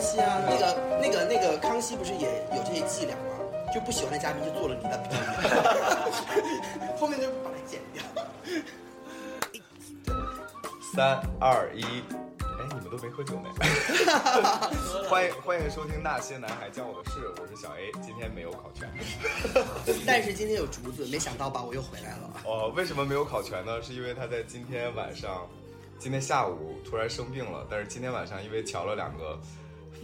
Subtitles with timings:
[0.00, 3.22] 系啊，那个那个那个康熙不是也有这些伎俩吗？
[3.72, 8.02] 就不喜欢的嘉宾就做了离他比较远， 后面就把它剪掉。
[10.92, 13.48] 三二一，哎，你们都没喝酒呢。
[15.08, 18.90] 欢迎欢迎收听《那些男孩教我的事》，我是小 A，今天没有考全。
[20.04, 22.30] 但是今天有竹子，没想到吧，我又回来了。
[22.44, 23.80] 哦，为什么没有考全呢？
[23.80, 25.46] 是因为他在今天晚上，
[26.00, 27.64] 今天下午突然生病了。
[27.70, 29.38] 但是今天晚上因为瞧了两个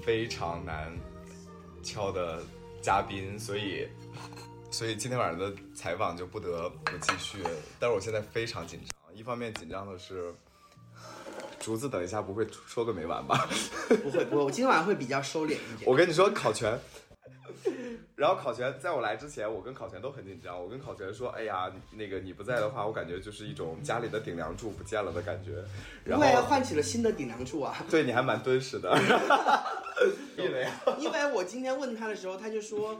[0.06, 0.96] 非常难
[1.82, 2.40] 敲的
[2.80, 3.88] 嘉宾，所以
[4.70, 7.42] 所以今天晚上的采访就不得不继续。
[7.80, 10.32] 但是我现在非常紧张，一方面紧张的是
[11.58, 13.48] 竹子，等一下不会说个没完吧？
[13.88, 15.82] 不会不会，我今天晚上会比较收敛一点。
[15.90, 16.78] 我跟你说，考全。
[18.16, 20.60] 然后考全在我来之前，我跟考全都很紧张。
[20.60, 25.62] 我跟考全说：“哎呀，那个你不在的话，我感觉就是一种家里的顶梁柱不见了的感觉。
[26.04, 27.84] ”然后因为唤起了新的顶梁柱啊。
[27.90, 28.96] 对你还蛮敦实的，
[30.36, 30.66] 因为
[30.98, 32.98] 因为我今天问他的时候，他就说，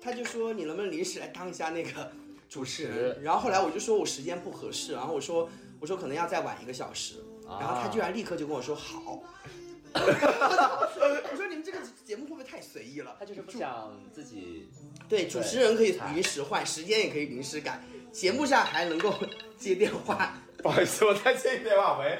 [0.00, 2.10] 他就说你能不能临时来当一下那个
[2.48, 3.22] 主持人？
[3.22, 5.48] 然后后来我就说我时间不合适，然后我说
[5.80, 9.22] 我说可能要再晚一个小时，然后他居然立刻就跟我说好。
[11.30, 13.16] 我说你们这个节目会不会太随意了？
[13.18, 14.68] 他就是不想自己
[15.08, 17.80] 对，主持人可以临时换，时间也可以临时改，
[18.12, 19.14] 节目上还能够
[19.58, 20.34] 接电话。
[20.62, 22.18] 不好意思，我再接一个电话喂。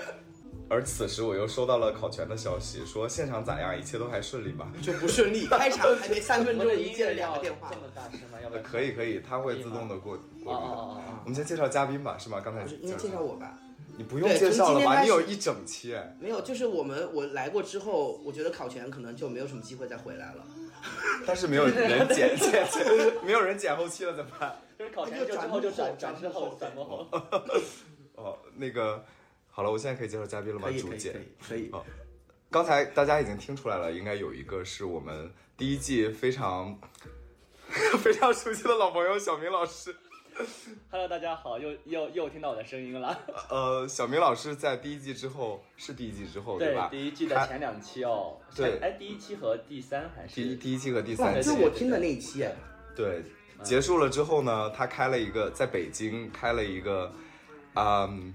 [0.68, 3.78] 而此时我又收到了考全的消息，说现场咋样？
[3.78, 4.66] 一切都还顺利吧？
[4.83, 7.77] 就不顺利，开场还没三分钟，已经接了两个电话这。
[7.77, 8.38] 么大声吗？
[8.42, 10.50] 要不要可以可以，他会自动的过过滤的。
[10.50, 12.40] 哦哦哦哦我们先介绍嘉宾吧，是吗？
[12.44, 13.56] 刚才不是，应该介绍我吧？
[13.97, 15.00] 你不用介绍了吧？
[15.02, 16.16] 你有一整期哎。
[16.20, 20.47] 没有，就是我们我来过之后，我觉得考前可能就没有什么机会再回来了。
[21.27, 24.56] 但是没有人剪剪剪，没有人剪后期了怎么办？
[24.78, 27.08] 就是考前就之后就转转之后转幕后。
[28.14, 29.05] 哦，那个
[29.50, 30.68] 好了，我现在可以介绍嘉宾了吗？
[30.68, 31.70] 可以可以竹姐可以可以。
[31.73, 31.84] 哦，
[32.51, 36.78] 刚才大家已经听出来了，应该有一个是我们第一季非常
[37.98, 39.96] 非常熟悉的老朋友小明老师。
[40.91, 43.19] Hello，大家好，又又又听到我的声音了。
[43.48, 46.89] 呃，小明老师在第一季之后是第一季之后对吧？
[46.91, 48.36] 第一季的前两期哦。
[48.55, 52.55] 对前哎，第一期和第三还是第一第一期和第三期是我听的那一期哎。
[52.95, 53.23] 对，
[53.63, 57.11] 结束了之后呢，他开了一个在北京开了一个，
[57.75, 58.35] 嗯，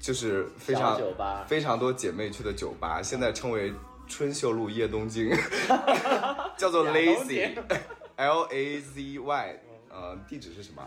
[0.00, 3.72] 就是非常酒吧非常多姐妹去的酒吧，现在称为
[4.06, 5.30] 春秀路夜东京，
[6.56, 10.82] 叫做 Lazy，L A Z Y，呃，地址是什么？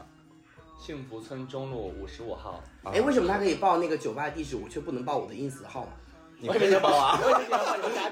[0.85, 2.63] 幸福村中路五十五号。
[2.83, 5.93] 哎，为什么他可以报那个酒吧地址，我却不能报我的 ins 号码？
[6.37, 7.17] 你为什么要报啊？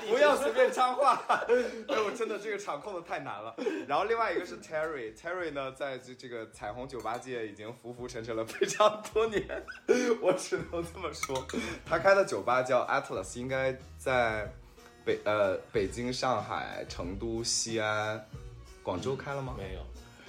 [0.10, 3.56] 不要随便插话， 哎，我真的这个场控的太难了。
[3.88, 9.46] 然后另外一个是 Terry，Terry 呢，在这这个彩虹酒吧界已经浮浮沉沉了非常多年，
[10.20, 11.46] 我只能这么说。
[11.86, 14.52] 他开的酒吧叫 Atlas，应该在
[15.06, 18.26] 北呃北京、上海、成都、西安、
[18.82, 19.54] 广州开了吗？
[19.56, 19.82] 没有。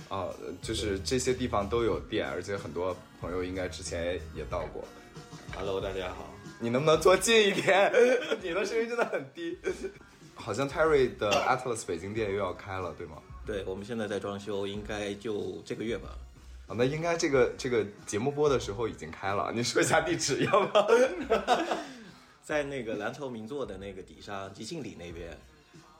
[0.09, 0.29] 啊、
[0.63, 4.85] 就是这些地方都有店，而且很多朋友应该之前也到过。
[5.57, 6.33] Hello，大家好。
[6.61, 7.93] 你能不能坐近一点？
[8.43, 9.59] 你的声音真的很低。
[10.35, 13.17] 好像 Terry 的 Atlas 北京店又要开了，对吗？
[13.47, 16.11] 对，我们现在在装修，应该就这个月吧。
[16.67, 19.53] 啊，那应该这个这个节目播的时候已经开了。
[19.55, 20.87] 你说一下地址要吗？
[22.43, 25.37] 在那个蓝筹名作的那个底商，吉庆里那边。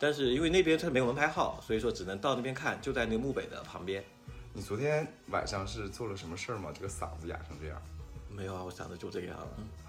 [0.05, 4.05] 但是因为那边它没有门牌号，所以说只能到那边看，就在那个墓北的旁边。
[4.53, 6.71] 你昨天晚上是做了什么事儿吗？
[6.75, 7.83] 这个嗓子哑成这样。
[8.29, 9.39] 没有啊，我嗓子就这个样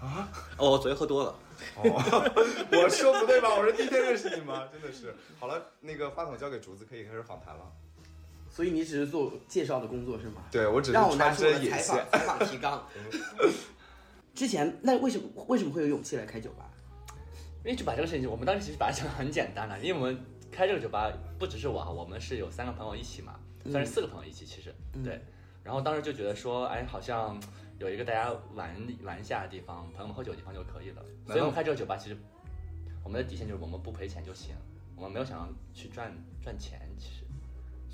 [0.00, 0.26] 啊。
[0.56, 1.34] 哦，我昨天喝多了。
[1.74, 1.82] 哦，
[2.72, 3.54] 我说不对吧？
[3.54, 4.66] 我是第一天认识你吗？
[4.72, 5.14] 真的是。
[5.38, 7.70] 好了，那个话筒交给竹子，可以开始访谈了。
[8.50, 10.44] 所以你只是做介绍的工作是吗？
[10.50, 11.82] 对，我只是让我拿穿针引线。
[11.82, 12.88] 采访采访提纲。
[14.34, 16.70] 之前那为什么为什么会有勇气来开酒吧？
[17.66, 20.16] 因为酒吧这个事情，我们当时其实把它想的很简单了，因为我们
[20.52, 25.20] 开这个酒吧不只是我哈，我们是有三个朋友一起嘛，算是四个朋友一起，其实、对。
[25.64, 27.36] 然后当时就觉得说，哎，好像
[27.80, 31.02] 有一个大家玩玩一下的地方，朋友们喝酒的地方就可以了。
[31.26, 32.16] 所以我们开这个酒吧，其实
[33.02, 34.54] 我们的底线就是我们不赔钱就行，
[34.94, 37.24] 我们没有想要去赚赚钱，其实，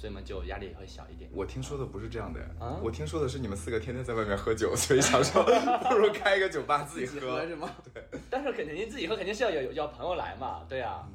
[0.03, 1.31] 所以我们就压力也会小一点。
[1.33, 5.45] 我听说的不是这样的，啊我听说的是你们四个天天在外面喝酒，所以想说
[5.89, 7.47] 不如开一个酒吧自己喝。
[7.47, 7.71] 是吗？
[7.95, 11.09] 对但是肯定自己喝肯定是要有要朋友来嘛，对啊，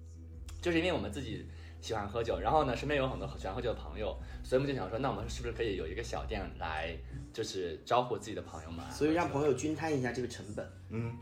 [0.60, 1.48] 就是因为我们自己
[1.80, 6.94] 喜欢喝酒，然后呢身边有很多喜欢喝酒的朋友，所以我们就想说，那我们是不是可以有一个小店来，
[7.32, 11.16] 就是招呼自己的朋友们，所以让朋友均摊一下这个成本，嗯，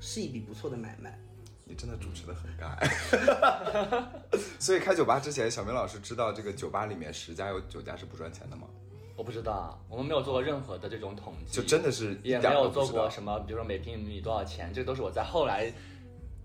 [0.00, 1.16] 是一笔不错的买卖。
[1.68, 4.08] 你真的主持的很尬。
[4.58, 8.66] 所以开酒吧之前，小明老师知道这个酒吧里面十家有九家是不赚钱的吗？
[9.14, 15.72] 我不知道，我们没有做过任何的这种统计，就真的是也没有做过什么，比如说每平米多少钱，这都是我在后来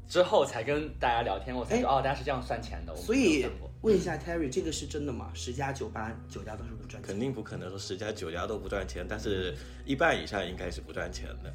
[0.07, 2.95] 之后才跟大家聊天，我才说哦，大家是这样算钱的。
[2.95, 3.45] 所以
[3.81, 5.31] 问一下 Terry，这个是真的吗？
[5.35, 7.19] 十家酒吧九家都是不赚钱肯。
[7.19, 9.55] 定不可能说十家九家都不赚钱，但是
[9.85, 11.49] 一半以上应该是不赚钱的。
[11.49, 11.53] 嗯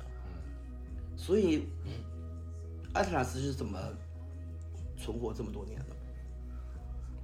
[1.16, 1.66] 所以
[3.02, 3.78] ，Atlas 是怎么
[4.96, 5.86] 存活这么多年的？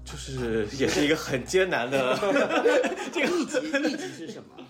[0.05, 2.15] 就是也是一个很艰难的，
[3.11, 4.65] 这个秘籍秘籍是什么？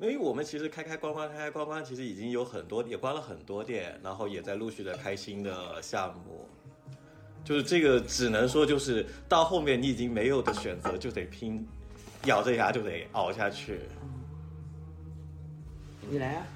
[0.00, 6.48] 因为我们其实开开关关开开关关，其实已经有很多也关了很多店，然后也在陆续的开新的项目。
[7.44, 11.64] 就是这个只能说就是到后面你已经没有的选择，就得拼，
[12.24, 13.82] 咬着牙就得熬下去。
[16.10, 16.46] 你来啊！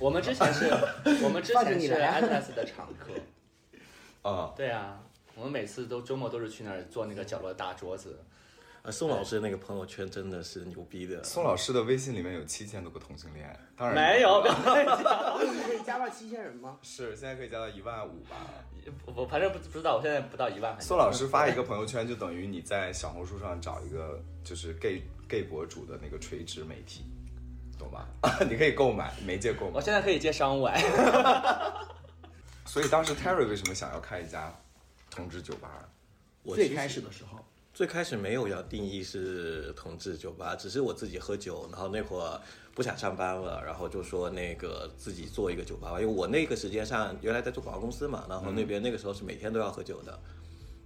[0.00, 0.64] 我们之前是，
[1.22, 3.12] 我们之前是你来啊 Atlas 的常客。
[4.28, 4.98] 啊，对啊，
[5.34, 8.18] 我们每次都周末都是去那儿坐那个角落的大桌子。
[8.82, 11.22] 呃，宋老师那个朋友圈真的是牛逼的。
[11.22, 16.78] 宋老师的微信里面有七千多个同性恋，当然没有，你可以加到七千人吗？
[16.80, 18.36] 是现在可以加到一万五吧。
[19.14, 20.80] 我反正不不知道，我现在不到一万。
[20.80, 27.04] 宋老师发一个朋友圈，就等于你在小红书上找一个就是 gay gay 博主的那个垂直媒体，
[27.80, 28.06] 懂吧？
[28.48, 29.80] 你可以购买媒介购买我。
[29.80, 30.80] 现在可以接商务哎。
[32.66, 34.54] 所以当时 Terry 为什么想要开一家
[35.10, 35.88] 同志酒吧？
[36.42, 37.38] 我最开始的时候，
[37.74, 42.40] 最开始没有要定义是同志酒吧，只是我自己喝酒，然后那会儿
[42.74, 50.16] 不想上班了，然后就说那个自己做一个酒吧吧，因为我那个时间上原来在做广告公司嘛，然后那边那个时候是每天都要喝酒的，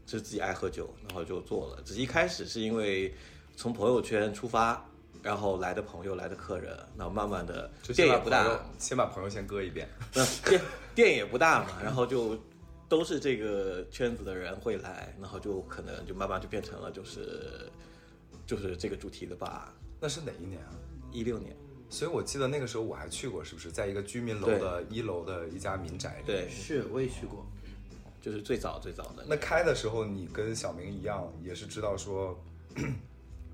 [0.06, 1.82] 是自己爱喝酒，然后就做了。
[1.84, 3.14] 只是一开始是因为
[3.56, 4.84] 从朋友圈出发，
[5.24, 8.46] 然后来的朋友来的客人，然后慢慢的就店也不大
[8.78, 9.88] 先把朋友先割一遍。
[10.14, 10.60] 那店
[10.94, 12.38] 店也不大嘛，然后就
[12.90, 17.68] 都是这个圈子的人会来，然后就可能就慢慢就变成了就是
[18.46, 19.74] 就是这个主题的吧。
[19.98, 20.70] 那是哪一年啊？
[21.10, 21.56] 一六年，
[21.88, 26.26] 所以我记得那个时候我还去过，是不是在一个居民楼的一楼的一家民宅里？。
[26.26, 27.46] 对，是我也去过。
[28.20, 32.38] 就是最早最早的那开的时候，你跟小明一样，也是知道说，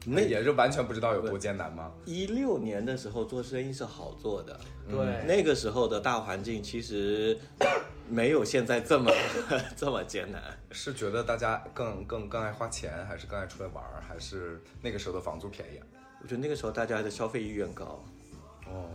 [0.06, 1.93] 那也是完全不知道有多艰难吗？
[2.06, 4.58] 一六年的时候做生意是好做的，
[4.88, 7.38] 对，那个时候的大环境其实
[8.08, 9.12] 没有现在这么
[9.76, 10.43] 这么艰难。
[10.70, 15.87] 是觉得大家更更更爱花钱，还是更爱出来玩儿，还是那个时候的房租便宜啊？
[16.23, 18.02] 我觉得那个时候大家的消费意愿高，
[18.67, 18.88] 哦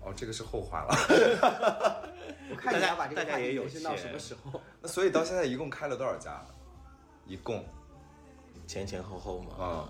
[0.00, 0.94] 哦，这个是后话了。
[2.50, 4.60] 我看你要把这个话题大家也有延伸到什么时候？
[4.80, 6.40] 那所以到现在一共开了多少家？
[7.26, 7.64] 一共
[8.66, 9.88] 前前后后嘛，啊、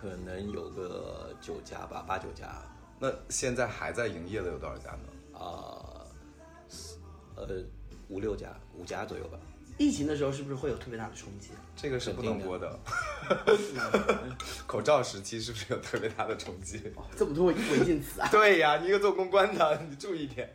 [0.00, 2.62] 可能有个九家吧，八九家。
[2.98, 5.38] 那现在还在营业的有多少家呢？
[5.38, 6.06] 啊、
[7.36, 7.62] 呃，
[8.08, 9.38] 五六家，五家左右吧。
[9.76, 11.50] 疫情的时候是不是会有特别大的冲击？
[11.76, 12.78] 这个是不能播的。
[13.28, 14.36] 嗯
[14.66, 16.82] 口罩时期是不是有特别大的冲击？
[17.16, 17.54] 这么多违
[17.84, 18.28] 禁词啊！
[18.32, 20.50] 对呀，你一个做公关的，你注意点。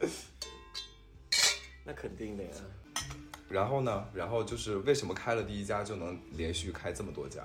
[1.84, 2.50] 那肯定的呀。
[3.48, 4.06] 然后呢？
[4.12, 7.44] 然后就是为什么开了第一家就能连续开这么多家？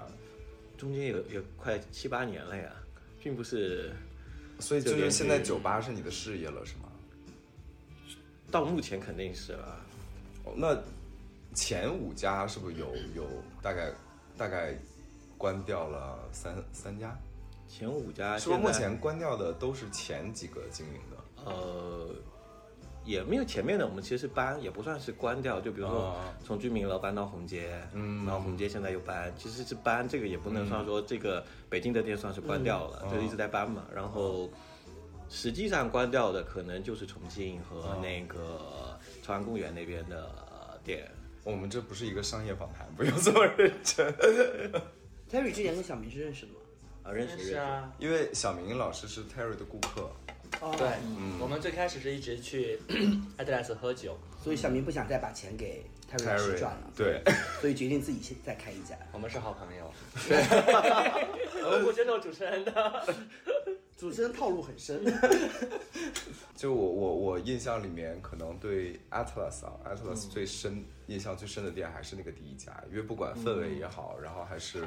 [0.81, 2.73] 中间有有快七八年了呀，
[3.23, 3.93] 并不是
[4.59, 6.88] 所以就就是现在酒吧是你的事业了，是吗？
[8.50, 9.85] 到目前肯定是了。
[10.44, 10.75] 哦，那
[11.55, 13.27] 前五家是不是有有
[13.61, 13.93] 大概
[14.38, 14.75] 大概
[15.37, 17.14] 关掉了三三家？
[17.69, 21.45] 前五家是不是目前关掉的都是前几个经营的？
[21.45, 22.09] 呃
[23.04, 25.61] 也没有前面的，我们其实是搬，也不算是关掉。
[25.61, 33.85] 就比如说啊从居民楼搬到红街，嗯然后红街现在又搬，其实是搬，这个也不能算说这个北京的店算是关掉了，嗯就一直在搬嘛。
[33.95, 34.50] 然后
[35.28, 40.28] 实际上关掉的可能就是重庆和哦那个朝阳公园那边的
[40.85, 41.11] 店。
[41.42, 44.12] 我们这不是一个商业访谈，不用这么认真。
[45.30, 46.59] Terry 之前跟小明是认识的吗？
[47.02, 47.50] 啊，认识认识。
[47.52, 50.11] 是啊，因为小明老师是 Terry 的顾客，
[50.61, 50.75] 哦。
[50.76, 50.88] 对，
[51.40, 52.79] 我们最开始是一直去
[53.38, 57.23] Atlas 喝酒，所以小明不想再把钱给 Terry 老师赚了，对，
[57.61, 58.97] 所以决定自己先再开一家。
[59.12, 59.93] 我们是好朋友。
[61.62, 62.73] 我们不接受主持人的。
[63.97, 64.99] 主持人套路很深，
[66.57, 74.85] 就我我我印象里面，可能对 Atlas 啊，Atlas 最深、印象最深的店还是那个第一家，因为不管氛围也好，然后还是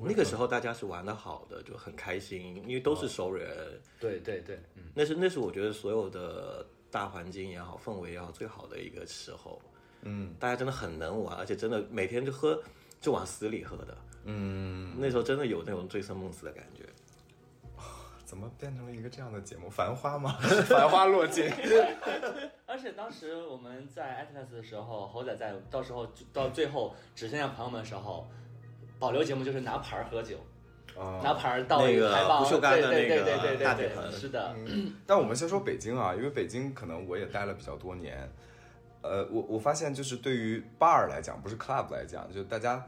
[0.00, 3.80] 那个时候大家是玩的好的，就很开心，因为都是熟人。
[4.00, 9.60] 对对对，嗯，那是那是我觉得所有的大环境也好，氛围也好，最好的一个时候。
[10.04, 12.60] 嗯大家真的很能玩，而且真的每天就喝，
[13.00, 13.96] 就往死里喝的。
[14.24, 16.84] 嗯，那时候真的有那种醉生梦死的感觉。
[18.24, 19.68] 怎么变成了一个这样的节目？
[19.68, 20.38] 繁花吗？
[20.66, 21.48] 繁花落尽。
[22.66, 28.26] 而且当时我们在 Atlas 的时候，猴仔在，到时候到最后只剩下朋友们的时候，
[29.02, 30.36] 保留节目就是拿牌儿喝酒，
[30.96, 34.54] 啊拿牌儿到那个，不锈钢的那个对对对对大铁盆，是的，
[35.04, 38.30] 但我们先说北京啊，因为北京可能我也待了比较多年，
[39.02, 42.86] 呃，我我发现就是对于 bar 来讲，不是 club 来讲，就大家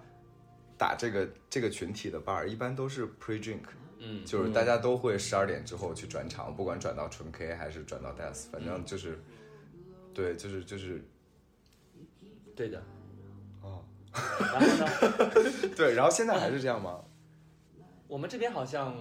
[0.79, 3.65] 打这个这个群体的 bar，一般都是 pre drink，
[3.99, 9.19] 嗯，就是大家都会十二点之后去转场，不管转到纯 K 还是转到 dance，反正就是，
[10.15, 11.03] 对，就是就是
[12.55, 12.81] 对的。
[14.15, 14.21] 哦，
[14.53, 17.03] 然后呢，对，然后现在还是这样吗？
[18.07, 18.95] 我们这边好像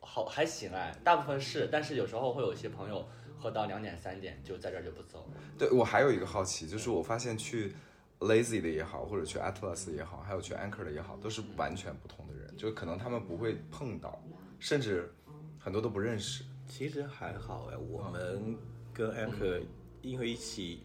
[0.00, 3.06] 好还行哎，大部分是，但是有时候会有一些朋友
[3.38, 5.28] 喝到两点三点就在这儿就不走。
[5.58, 7.72] 对我还有一个好奇，就是我发现去
[8.20, 14.20] Lazy 的也好，或者去 Atlas 也好，还有去 Anchor 的也好，都是完全不同的人，就可能他们不会碰到，
[14.58, 15.12] 甚至
[15.58, 16.44] 很多都不认识。
[16.66, 18.56] 其实还好哎，我们
[18.92, 19.62] 跟 Anchor
[20.02, 20.82] 因为一起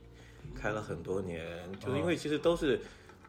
[0.53, 1.47] 开了很多年，
[1.79, 2.79] 就是因为其实都是，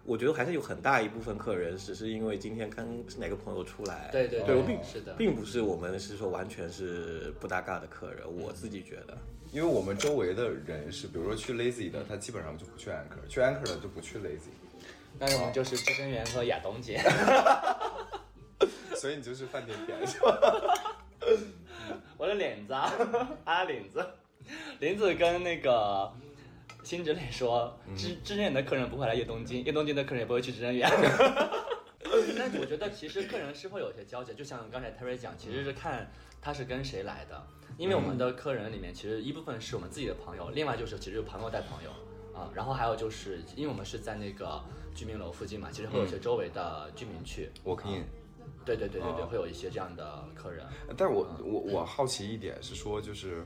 [0.04, 5.14] 我觉得还是有很大一部分客人只是因为今天跟哪个朋友出来，对对对，我并是的。
[5.14, 9.16] 并不是我们是说完全是不搭嘎的客人，我自己觉得。
[9.52, 14.50] 因为我们周围的人是，比如说去 Lazy 的，他基本上就不去 Anchor；去 Anchor 的就不去 Lazy，
[15.18, 16.98] 那我们就是知根源和亚东姐。
[18.96, 20.38] 所以你就是饭店店是吧？
[22.16, 22.90] 我的脸子啊，
[23.44, 24.02] 啊领子，
[24.80, 26.10] 林子跟那个
[26.82, 30.90] 辛芷蕾说，知知人园的客人不会来叶东京，叶东京的客人也不会去知人园。
[32.36, 36.10] 但是我觉得其实客人是会有一些交集，就像刚才 Terry 讲，其实是看
[36.40, 37.42] 他是跟谁来的，
[37.78, 41.90] 因为我们的客人里面其实一部分是我们自己的朋友，另外就是其实有朋友带朋友
[42.38, 44.62] 啊，然后还有就是因为我们是在那个
[44.94, 47.50] 居民楼附近嘛，其实会有一些周围的居民去。
[47.64, 48.02] 我可以。
[48.64, 50.64] 对对对对对，哦会有一些这样的客人。
[50.96, 53.44] 但是我我我好奇一点是说，就是，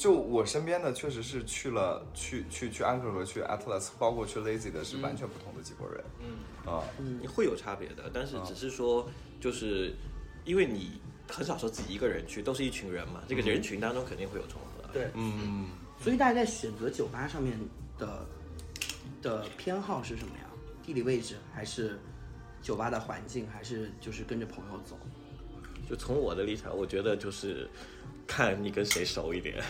[0.00, 6.02] 就我身边的确实是去了去去去 Anchor 和去 Atlas，包括去 Lazy 的是完全不同的几拨人。
[6.20, 9.06] 嗯，啊，嗯，会有差别的，但是只是说，
[9.38, 9.94] 就是
[10.46, 14.88] 因为你很少说自己一个人去，都是一群人嘛，这个人群当中肯定会有重合。
[14.90, 15.66] 对，嗯，
[16.02, 17.60] 所以大家在选择酒吧上面
[17.98, 18.26] 的
[19.20, 20.46] 的偏好是什么呀？
[20.82, 22.00] 地理位置还是
[22.62, 24.98] 酒吧的环境，还是就是跟着朋友走？
[25.86, 27.68] 就从我的立场，我觉得就是
[28.26, 29.62] 看你跟谁熟一点。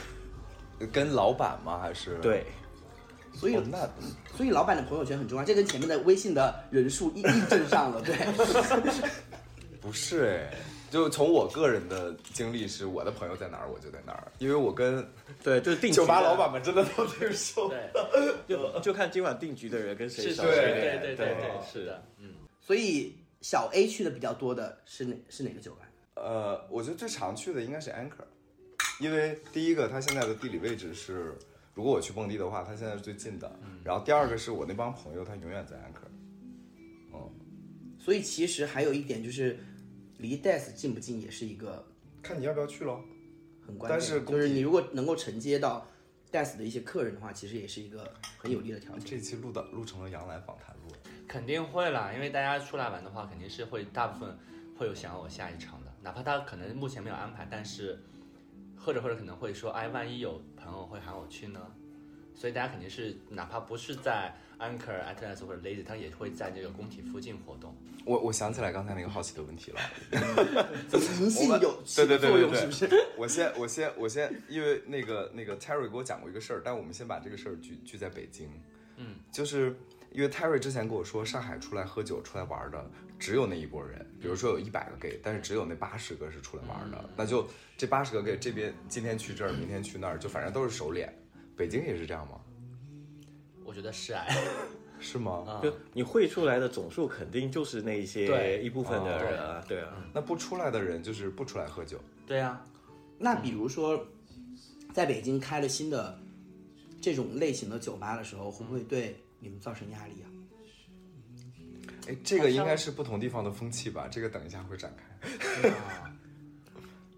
[0.87, 1.79] 跟老板吗？
[1.79, 2.17] 还是？
[2.23, 2.45] 对，
[3.35, 3.89] 所以哦那
[4.37, 8.15] 所以老板的朋友圈很重要，这跟前面的微信的人数一印证上了，对。
[9.81, 10.55] 不是哎，
[10.91, 15.03] 就从我个人的经历是，我的朋友在哪儿我就在哪儿，因为我跟
[15.43, 17.69] 对，就是定酒吧老板们真的都挺熟。
[17.71, 17.91] 对，
[18.47, 20.43] 就 就看今晚定局的人跟谁是熟。
[20.43, 22.35] 对对对对对，是的，嗯。
[22.61, 25.89] 所以小 A 去的比较多的是哪是哪个酒吧？
[26.17, 28.27] 呃，我觉得最常去的应该是 Anchor，
[29.01, 31.35] 因为第一个它现在的地理位置是，
[31.75, 33.51] 如果我去蹦迪的话，它现在是最近的。
[33.83, 36.09] 然后第二个是我那帮朋友，他永远在 Anchor。
[37.99, 39.59] 所以其实还有一点就是，
[40.19, 41.87] 离 Death 近不近也是一个
[42.23, 43.05] 看你要不要去咯。
[43.67, 43.99] 很关键的。
[43.99, 45.87] 但是就是你如果能够承接到
[46.33, 49.05] Death 的一些客人的话，其实也是一个很有利的条件。
[49.05, 50.95] 这期录的录成了杨澜访谈录。
[51.29, 54.37] 肯定会啦，因为大家出来玩的话，肯定是会大部分
[54.77, 58.03] 会有想要我下一场的，哪怕他可能目前没有安排，但是
[58.91, 61.61] 喝着喝着可能会说，哎，万一有朋友会喊我去呢？
[62.35, 67.73] 所以大家肯定是哪怕不是在 Anchor、Atlas 或者 Lazy，他也会在这个工体附近活动。
[68.05, 69.81] 我我想起来刚才那个好奇的问题了。
[70.93, 73.05] 银杏有起对对对作用对对是不是？
[73.17, 78.51] 我先我先我先，因为那个那个 Terry 给我讲过一个事儿，但我们先把这个事儿聚聚在北京。
[78.97, 79.77] 嗯，就是
[80.11, 87.11] 因为 Terry 之前跟我说，上海出来喝酒、出来玩的只有那一波人，比如说有一百个 gay，但是只有那八十个是出来玩的。
[87.15, 87.47] 那就
[87.77, 91.15] 这八十个 gay 这边今天去这儿，明天去那儿，就反正都是熟脸。
[91.55, 92.41] 北京也是这样吗？
[93.63, 94.27] 我觉得是哎，
[94.99, 95.45] 是吗？
[95.47, 100.03] 啊就你会出来的总数肯定就是那些对一部分的人啊，对啊。
[100.15, 102.01] 那不出来的人就是不出来喝酒。
[102.27, 102.65] 对啊，
[103.19, 104.03] 那比如说，
[104.95, 106.19] 在北京开了新的
[107.03, 110.27] 这种类型的酒吧的时候，会不会对你们造成压力啊？
[112.11, 114.09] 哎，这个应该是不同地方的风气吧？
[114.11, 115.69] 这个等一下会展开。
[115.71, 116.11] 啊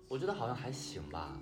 [0.09, 1.41] 我觉得好像还行吧，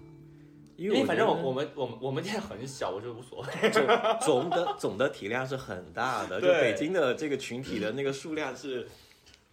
[0.76, 3.70] 因因为反正我我们我们我们店很小，我就无所谓。
[3.70, 3.84] 总
[4.22, 8.86] 总的总的体量是很大的，就北京的这个群体的那个数量是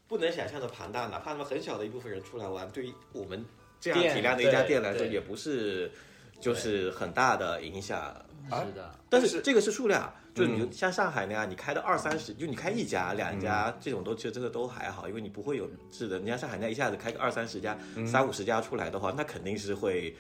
[0.08, 3.44] 不能想象的庞大，哪怕他们很小的一部分人出来玩，对于我们
[3.80, 5.92] 这样体量的一家店来说，也不是
[6.40, 8.16] 就是很大的影响。
[8.50, 16.20] 啊是的，但是这个是数量，就是你嗯像上海那样，你开到二三十，就你开一家、两家这种都其实真的都还好，因为你不会有是的。
[16.20, 20.16] 你像上海那一下子开个二三十家、三五十家出来的话，那肯定是会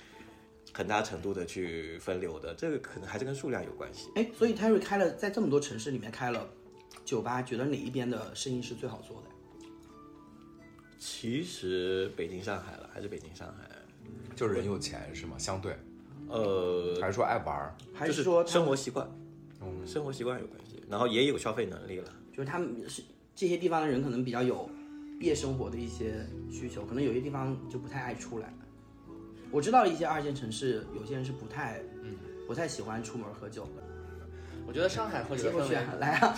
[0.74, 2.54] 很大程度的去分流的。
[2.56, 4.10] 这个可能还是跟数量有关系。
[4.16, 6.48] 哎，所以 Terry 开了在这么多城市里面开了
[7.06, 9.30] 酒吧，觉得哪一边的生意是最好做的？
[11.00, 13.70] 其实北京、上海了，还是北京、上海。
[14.36, 15.36] 就是人有钱是吗？
[15.38, 15.76] 相对，
[16.30, 17.76] 呃，还是说爱玩儿？
[17.94, 19.10] 还是说生活习惯，
[19.62, 22.12] 嗯生活习惯有关系，然后也有消费能力了。
[22.32, 23.02] 就是他们是
[23.36, 24.70] 这些地方的人可能比较有
[25.20, 28.54] 夜生活的一些需求，可能有些地方就不太爱出来。
[29.50, 32.16] 我知道一些二线城市，有些人是不太，嗯，
[32.46, 33.84] 不太喜欢出门喝酒的。
[34.68, 36.36] 我觉得上海喝酒接过去的氛围，啊来啊，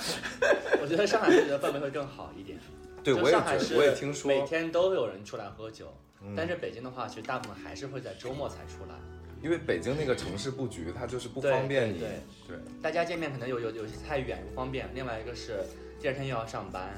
[0.82, 2.60] 我觉得上海喝酒的氛围会更好一点。
[3.04, 3.36] 对，我也
[3.76, 5.92] 我也听说，每天都有人出来喝酒，
[6.36, 8.96] 但是北京的话，其实大部分还是会在周末才出来。
[9.42, 12.00] 因为北京那个城市布局，它就是不方便你。
[12.00, 12.10] 对。
[12.48, 12.58] 对。
[12.82, 15.60] 大家见面可能有有有些太远不方便，另外一个是
[16.00, 16.98] 第二天又要上班，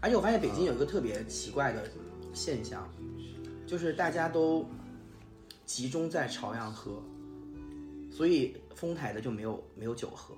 [0.00, 1.84] 而且我发现北京有一个特别奇怪的
[2.32, 2.88] 现象，
[3.66, 4.68] 就是大家都
[5.64, 7.02] 集中在朝阳喝，
[8.10, 10.34] 所以丰台的就没有没有酒喝，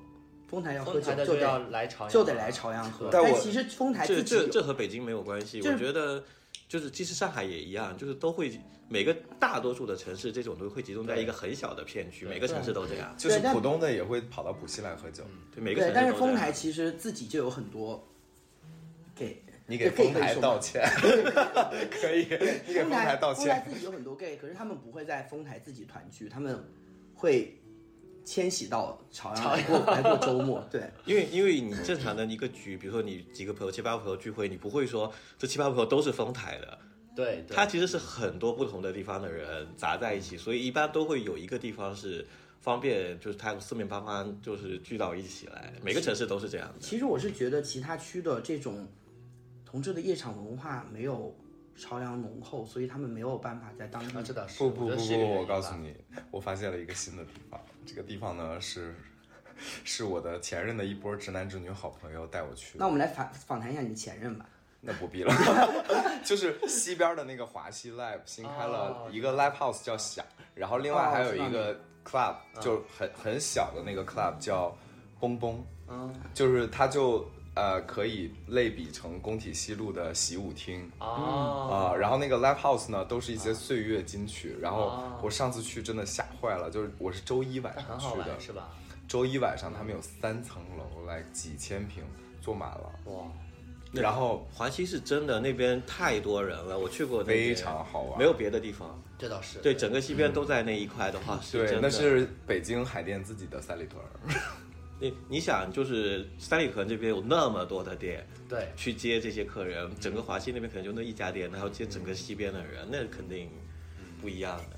[0.46, 3.08] 丰台要喝酒就要来朝阳，就得来朝阳喝。
[3.10, 6.22] 但我其实丰台这自己这这和北京没有关系，我觉得
[6.72, 8.50] 就是即使上海也一样，就是都会
[8.88, 15.22] 每个大多数的城市这种都会集中在一个很小的片区，每个城市都这样，就是浦东的也会跑到浦西来喝酒。
[15.54, 16.14] 对每个城市，但是。
[16.14, 18.08] 丰台其实自己就有很多
[19.14, 20.82] 给你给丰台道歉，
[21.92, 22.26] 可以，
[22.66, 23.70] 你给丰台道歉丰台。
[23.70, 26.58] 自己有很多 gay，可是他们不会在丰台自己团聚，他们
[27.14, 27.54] 会
[28.32, 30.66] 迁徙到朝阳来过来过周末。
[30.70, 36.78] 对，因为因为你正常的一个局，比如说你几个朋友、七八个朋友聚会，你不会说这七八个朋友都是丰台的，
[37.14, 42.26] 对对，它其实是很多不同的地方的人杂在一起，所以一般都会有一个地方是
[42.62, 46.80] 方便，就是它四面八方就是聚到一起来，每个城市都是这样的。
[46.80, 48.88] 其实我是觉得其他区的这种
[49.66, 51.36] 同志的夜场文化没有
[51.76, 55.94] 朝阳浓厚，所以他们没有办法在当地啊，这倒是，不不不不，我告诉，你，
[56.30, 57.60] 我发现了一个新的地方。
[57.84, 58.94] 这个地方呢是
[59.84, 62.78] 是我的前任的一波直男直女好朋友带我去。
[62.78, 64.46] 那我们来访访谈一下你前任吧。
[64.84, 65.32] 那不必了，
[66.24, 70.24] 就是西边的那个华西 Live 新开了哦一个 Live House 叫响，
[70.56, 74.76] 然后另外还有一个 club 嗯就很很小的那个 club 叫
[75.20, 80.90] 蹦蹦，嗯就是它就呃可以类比成工体西路的习舞厅。
[80.98, 84.56] 哦啊、然后那个 live house 呢，都是一些岁月金曲。
[84.60, 88.68] 然后哦我上次去真的吓坏了，就是我是周一晚上去的，是吧？
[89.08, 92.02] 周一晚上他们有三层楼，来几千平，
[92.40, 92.90] 坐满了。
[93.06, 93.24] 哇，
[93.92, 98.98] 然后华西是真的，那边太多人了，我去过非常好玩没有别的地方。
[99.18, 104.08] 这倒是对，整个西边都在那一块的话，是对真，的那是北京海淀自己的三里屯儿。
[105.02, 113.50] 你你想，就是三里屯这边有那么多的店，对去接这些客人，整个华西那边可能就那一家店，然后接整个西边的人，那肯定
[114.20, 114.76] 不一样的。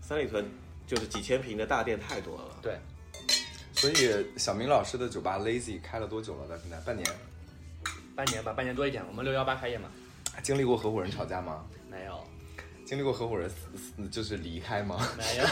[0.00, 0.42] 三里屯
[0.86, 2.78] 就是几千平的大店太多了，对，
[3.74, 6.48] 所以小明老师的酒吧 Lazy 开了多久了？
[6.48, 7.06] 到现在半年，
[8.16, 9.90] 半年吧，半年多一点，我们六幺八开业嘛，
[10.42, 11.66] 经历过合伙人吵架吗？
[11.90, 12.18] 没有
[12.84, 15.08] 经历过合伙人死死就是离开吗？
[15.16, 15.44] 没有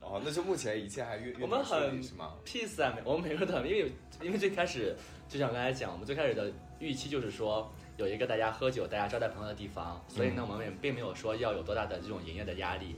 [0.00, 4.96] 哦，那就目前一切还越我们很利是吗？peace 啊，我们每个都很，因为因为最开始
[5.28, 12.96] 就像刚才讲，我们最开始的预期就是说有一个大家喝酒、大家招待朋友的地方，所以呢，我们也并没有说要有多大的这种营业的压力。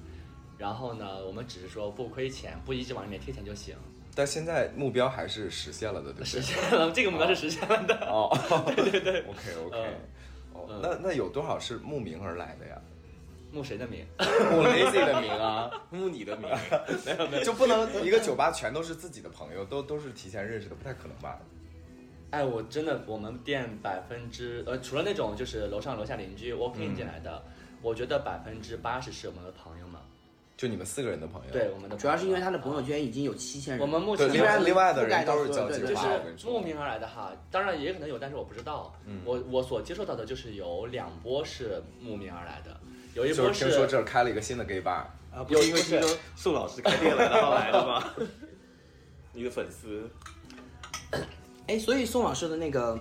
[0.56, 3.74] 然后呢，我们只是说不亏钱，不一直往里面贴钱就行。
[4.14, 6.26] 但现在目标还是实现了的，对不对？
[6.26, 7.94] 实现了，这个目标是实现了的。
[8.06, 8.30] 哦，
[8.76, 9.94] 对对对， OK OK，嗯
[10.54, 12.80] 哦嗯，那那有多少是慕名而来的呀？
[13.52, 14.04] 慕谁的名？
[14.18, 16.48] 慕 Lazy 的名啊，慕你的名，
[17.04, 21.38] 没有没有就不能一个酒吧全都是自己的朋友，都都是提前认识的，不太可能吧？
[22.30, 27.40] 哎，我真的，我们店百分之呃，除了那种就是楼上楼下邻居 walk in 进来的，
[27.80, 30.00] 我觉得百分之八十是我们的朋友们。
[30.56, 33.80] 就你们四个人的朋友，对，我们的主要是因为他的朋友圈已经有七千人。
[33.80, 36.04] 我们目，前另外然另外的人都是交对对际花，
[36.36, 38.94] 就是慕名而来的哈，当然也可能有，但是我不知道。
[39.04, 39.20] 嗯。
[39.24, 42.78] 我我所接受到的就是有两波是慕名而来的，
[43.14, 48.04] 有一波就是听说这儿开了一个新的 gay bar，啊，不是因为听说宋老师开店了，然后来的吗？
[49.32, 50.08] 你的粉丝。
[51.66, 52.96] 哎，所以宋老师的那个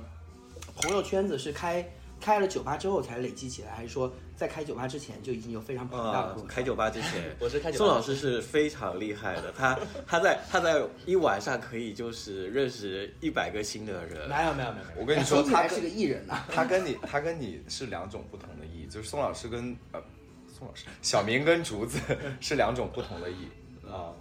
[0.82, 1.88] 朋友圈子是开
[2.24, 6.50] 开了酒吧之后才累积起来，还是说在开酒吧之前就已经有非常庞大的朋友，圈？
[6.50, 20.02] 啊开酒吧之前， 我是开酒吧宋老师是非常厉害的，他他在他在一晚上可以就是认识一百个新的人，没有没有没有，我跟你说，他是个艺人呐、他跟你他跟你是两种不同的意义，就是宋老师跟呃
[20.48, 22.00] 宋老师小明跟竹子
[22.40, 23.48] 是两种不同的意。
[23.86, 24.16] 啊。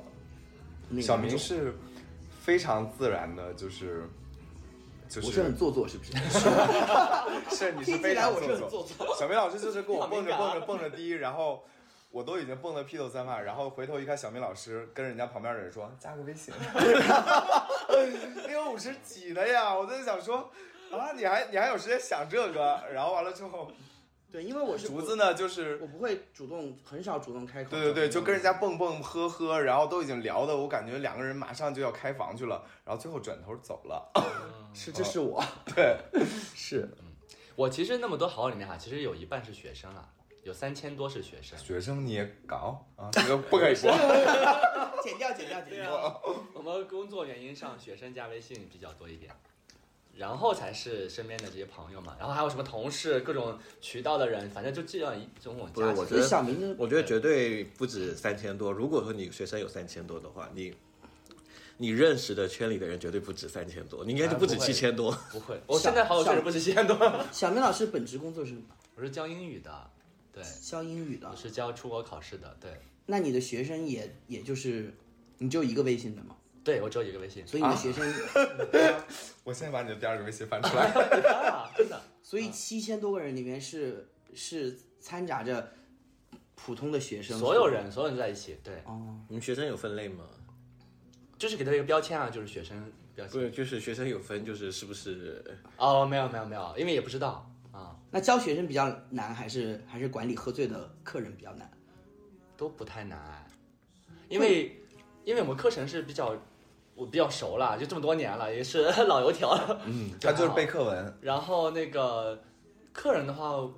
[1.01, 1.75] 小明是
[2.43, 4.07] 非常自然的，就是
[5.21, 6.13] 就我是很做作，是不是？
[7.55, 8.97] 是你是听起非来我是很常做作。
[8.97, 9.17] 做作。
[9.17, 11.63] 小明老师就是跟我蹦着蹦着蹦着迪，然后
[12.11, 16.55] 我都已经蹦得披头散发，然后回头一看，小明老师跟人家旁边的人说加个微信，
[18.47, 20.51] 那个五十几了呀，我在想说
[20.91, 23.71] 啊，你还你还有时间想这个，然后完了之后，
[24.31, 27.71] 对，因为我是竹子呢就是我不会主动，很少主动开口。
[27.71, 34.11] 对对对，就跟人家蹦蹦呵呵，然后都已经聊的，我感觉两个人马上就要开房去了，然后最后转头走了。
[34.75, 35.43] 是，这是我，
[35.75, 35.97] 对，
[36.55, 37.07] 是嗯
[37.55, 40.09] 我其实那么多好友里面哈，其实有一半是学生啊，
[40.43, 41.59] 有三千多是学生。
[41.59, 43.11] 学生你也搞啊？
[43.13, 43.91] 这个不可以说。
[45.05, 45.95] 剪掉，剪掉，剪掉。
[45.95, 46.17] 啊
[46.55, 49.31] 我们工作原因上，学生加微信比较多一点，
[50.17, 58.73] 然后才是身边的这些朋友嘛，然后还有什么同事、各种渠道的人，反正就这样一种我不是，加起来我觉得小明我觉得绝对不止三千多。
[58.73, 60.75] 如果说你学生有三千多的话，你
[61.83, 65.11] 你认识的圈里的人绝对不止三千多，你应该就不止七千多。
[65.33, 66.97] 不会，我现在好友确实不止七千多。
[67.33, 68.63] 小明老师本职工作是什么？
[68.95, 69.91] 我是教英语的，
[70.33, 71.35] 对，教英语的我。
[71.35, 72.71] 是教出国考试的，对，
[73.07, 74.95] 那你的学生也也就是
[75.39, 76.37] 你就一个微信的吗？
[76.63, 78.15] 对我只有一个微信，所以你的学生，
[79.43, 80.85] 我现在把你的第二个微信翻 出来。
[81.51, 85.73] 啊，真的，所以七千多个人里面是是掺杂着
[86.55, 90.25] 普通的学生，所有人所有人在一起，对，哦，你们学生有分类吗？
[91.43, 92.81] 就是给他一个标签啊，就是学生
[93.17, 93.33] 标签。
[93.33, 95.45] 不是，就是学生有分，就是是不是？
[95.77, 101.69] 哦，没有没有没有，因为也不知道啊，那教学生比较难，还是还是管理喝醉的客人比较难？
[102.57, 103.45] 都不太难，
[104.29, 104.81] 因为
[105.25, 106.33] 因为我们课程是比较
[106.95, 109.83] 我比较熟了，就这么多年了，也是老油条了。
[109.85, 111.19] 嗯，他就是背课文。
[111.21, 112.41] 然后那个
[112.93, 113.69] 客人的话，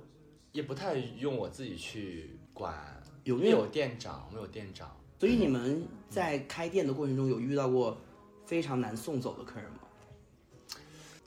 [0.51, 2.75] 也不太用我自己去管，
[3.23, 4.95] 有因为有店长，我们有店长。
[5.17, 7.97] 所以你们在开店的过程中有遇到过
[8.45, 9.79] 非常难送走的客人吗？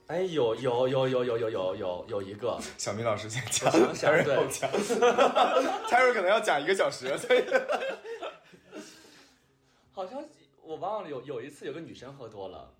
[0.08, 4.36] 哎，有有有有有有有有有一个，小明老师先讲，我想想 Terry 对。
[4.36, 7.44] 后讲，Terry 可能要讲一个小时，所以
[9.92, 10.24] 好像
[10.62, 12.72] 我忘了有有一次有个女生喝多了，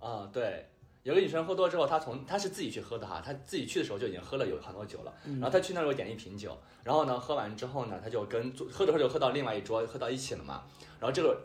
[0.00, 0.66] 啊、对，
[1.06, 10.64] 有个女生喝多之后，她从她是自己去喝的哈，她自己去的时候就已经喝了有很多酒了，然后她去那时候点一瓶酒，然后呢喝完之后呢，她就跟喝着喝着喝到另外一桌，喝到一起了嘛，
[10.98, 11.40] 然后这个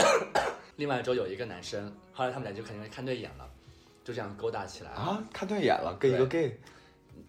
[0.77, 3.47] 另外一桌有一个男生，后来他们俩就肯定看对眼了，
[4.03, 6.59] 就这样勾搭起来，啊，看对眼了，跟一个 gay，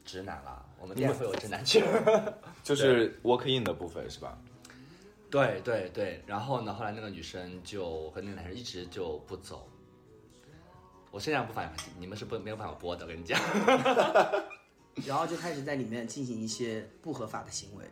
[0.02, 1.84] 直男了，我们店会有直男去。
[2.64, 4.38] 就是 walk in 的部分是吧？
[5.30, 9.68] 对对对，然后呢，后来那个女生就和那个男生一直就不走。
[11.12, 11.70] 我身上不反，
[12.00, 13.38] 你们是不没有办法播的，我跟你讲。
[15.06, 17.84] 然后就开始在里面进行一些不合法的行为，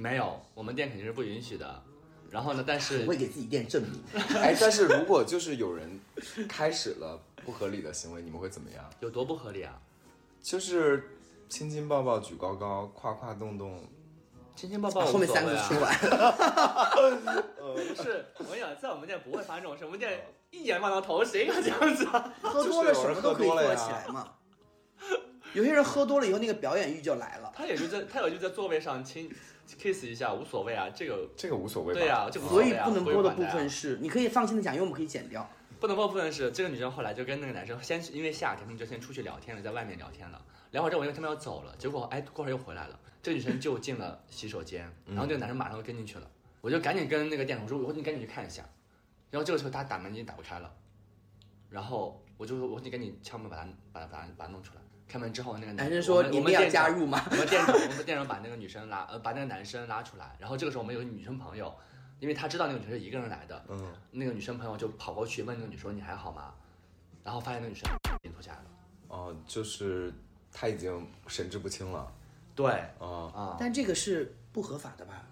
[0.00, 1.82] 没有，我们店肯定是不允许的。
[2.28, 4.02] 然后呢，但是会给自己店证明。
[4.36, 6.00] 哎，但是如果就是有人
[6.48, 8.84] 开始了不合理的行为，你们会怎么样？
[8.98, 9.80] 有多不合理啊？
[10.42, 11.16] 就是
[11.48, 13.80] 亲亲抱抱举高高，夸夸动动。
[14.56, 15.92] 亲亲抱抱、后面三个无所说完，
[17.94, 20.18] 不是，我跟你讲，在我们店不会发生这种事，我们店
[20.56, 22.32] 一眼望到头，谁敢这样子啊？
[22.42, 24.32] 喝多了什么都可以做起来嘛。
[25.52, 27.52] 有些人喝多了以后，那个表演欲就来了。
[27.54, 29.30] 他也就在，他也就在座位上亲
[29.78, 31.94] kiss 一下，无所谓啊，这个这个无所谓？
[31.94, 35.48] 对呀、这个无所所以不能播的部分是，你可以放心的讲，因为我们可以剪掉。
[35.78, 40.40] 不能播部分是这个女生后来就跟那个男生先是因为夏天，他们就先出去聊天了，在外面聊天了。
[40.72, 42.98] 聊会儿之后，因为他们要走了，结果哎过会儿又回来了。
[43.22, 46.28] 这个女生就进了洗手间，然后这个男生马上就跟进去了。
[46.60, 48.62] 我就赶紧跟那个店长说，我说你赶紧去看一下。
[49.30, 50.72] 然后这个时候他打门已经打不开了，
[51.68, 54.80] 然后我就说我说你赶紧敲门把他把他把他把他弄出来。
[55.08, 57.24] 开门之后，那个男生说你们要加入吗？
[57.30, 61.72] 我们店长，我们店长把那个女生拉，呃，把那个男生拉出来，然后这个时候我们有个女生朋友，
[62.18, 66.52] 因为他知道那个女生是一个人来的，嗯，那个女生朋友就跑过去问那个女生你还好吗？
[67.22, 67.88] 然后发现那个女生
[68.20, 68.64] 已经脱下来了。
[69.06, 70.12] 哦，就是
[70.52, 72.12] 他已经神志不清了。
[72.56, 75.24] 对啊，啊，但这个是不合法的吧？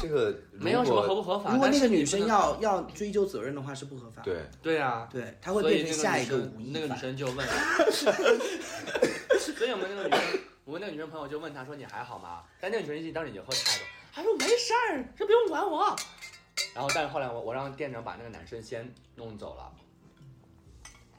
[0.00, 1.52] 这个没有什么合不合法。
[1.52, 4.24] 如果那个女生要要追究责任的话，是不合法的。
[4.24, 6.96] 对对啊，对，她会所以变成下一那个女生吴亦那个女。
[6.96, 7.46] 生就问，
[9.38, 10.20] 所以我们那个女生，
[10.64, 12.42] 我们那个女生朋友就问她说你还好吗？
[12.60, 15.94] 但那个女生已经当时已经喝差了，她说没事儿，这不用管我。
[16.74, 19.72] 然后，但是后来我我让店长把那个男生先弄走了。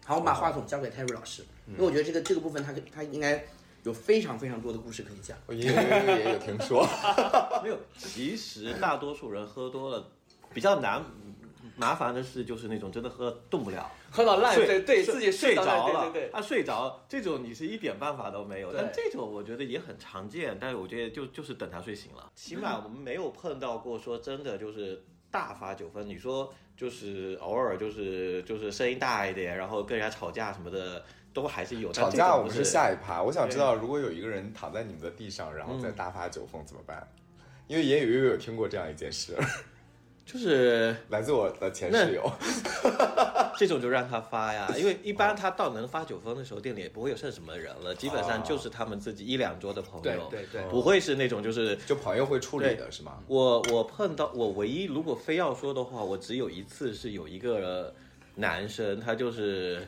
[0.05, 3.45] 好，我们把话筒交给 Terry 老师，因为我觉得这个这个部分他他应该
[3.83, 5.37] 有非常非常多的故事可以讲。
[5.47, 6.87] 我也也也有听说。
[7.63, 10.11] 没有，其实大多数人喝多了，
[10.53, 11.03] 比较难
[11.75, 16.29] 麻烦的是就是那种真的喝动不了，喝到烂，睡对对，自己睡着了，对对对。
[16.33, 18.73] 他睡着，这种你是一点办法都没有。
[18.73, 26.05] 但这种我觉得也很常见，但是我觉得就就是等他睡醒了，起码我们没有碰到过说真的就是大发酒疯。
[26.05, 31.91] 你说就是偶尔就是就是声音大一点，然后跟人家吵架什么的，都还是有。
[31.93, 37.07] 但吵架我们是下一趴，我想知道如果有一个人躺在你们的地上，然后再嗯大发酒疯怎么办？
[37.67, 39.35] 因为也有也有听过这样一件事，
[40.25, 42.31] 就是 来自我的前室友。
[43.59, 53.21] 这种就让他发呀，因为一般他到能发酒疯的时候，店里也不会有剩什么人了，基本上就是他们自己一两桌的朋对友，对对，不会是那种就是就朋友会处理的是吗？
[53.27, 57.93] 我我碰到我唯一如果非要说的话，我只有一次是有一个
[58.35, 59.85] 男生，他就是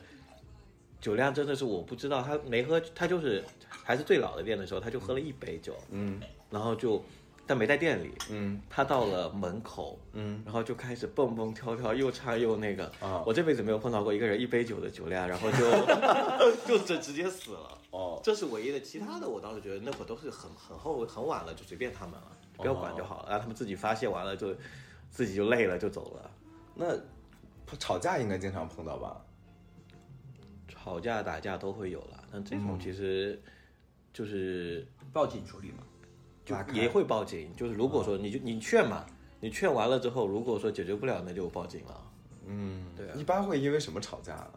[1.02, 7.02] 酒量真的是我不知道，他没喝，他就是还是最老的店的时候，他就喝了一杯酒，嗯然后就
[7.44, 12.86] 但没在店里，嗯他到了门口，嗯，然后就开始蹦蹦跳跳，又唱又那个。
[13.00, 15.58] 啊我这辈子没有碰到过一个人一杯酒的酒量，然后就
[16.66, 17.78] 就直直接死了。
[17.90, 22.22] 哦，这是唯一的，其他的我倒是觉得那会儿都是很很后很晚了，就随便他们了，
[22.56, 24.54] 不要管就好了，让他们自己发泄完了就
[25.10, 26.30] 自己就累了就走了。
[26.76, 26.96] 那
[27.78, 29.20] 吵架应该经常碰到吧？
[30.82, 33.40] 吵架打架都会有了，那这种其实
[34.12, 35.84] 就是报警处理嘛。
[36.44, 39.06] 就也会报警，就是如果说你就你劝嘛，
[39.38, 42.10] 你劝完了之后，如果说解决不了，那就报警了。
[42.46, 44.50] 嗯，对啊一般会因为什么吵架啊？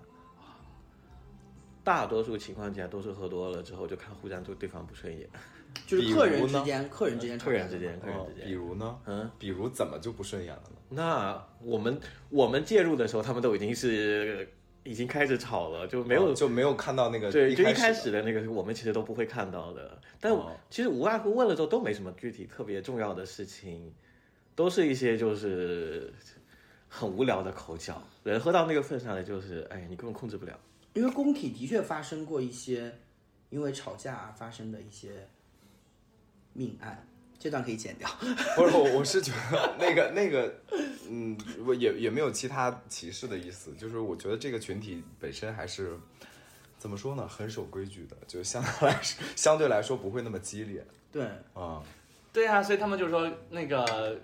[1.84, 5.30] 大多数情况下都是喝多了之后就看互相对对方不顺眼，
[5.86, 8.48] 就是客人之间，客人之间客人之间，客人哦之间。
[8.48, 8.98] 比如呢？
[9.06, 10.76] 嗯，比如怎么就不顺眼了呢？
[10.90, 14.52] 那我们我们介入的时候，他们都已经是
[14.86, 20.00] 已经开始吵了，就没有、哦就没有看到那个对，就一开开始始的那个我们其实都不会看到的。
[20.22, 23.92] 但哦其实无外乎问了之后都没什么具体特别重要的事情，
[24.56, 26.14] 都是一些就是
[26.88, 28.02] 很无聊的口角。
[28.24, 30.58] 人喝到那个份上了，就是哎，你根本控制不了。
[30.94, 32.94] 因为工体的确发生过一些
[33.50, 35.28] 因为吵架而发生的一些
[36.54, 37.08] 命案，
[37.40, 38.10] 这段可以剪掉。
[38.56, 40.54] 不是我，我是觉得那个那个，
[41.10, 45.98] 嗯，我也也没有其他歧视的意思，就是我觉得这个群体本身还是
[46.78, 51.84] 怎么说呢，很守规矩的，就相对来说相对来说不会那么激烈对，啊。
[52.34, 54.20] 对啊，所以他们就说那个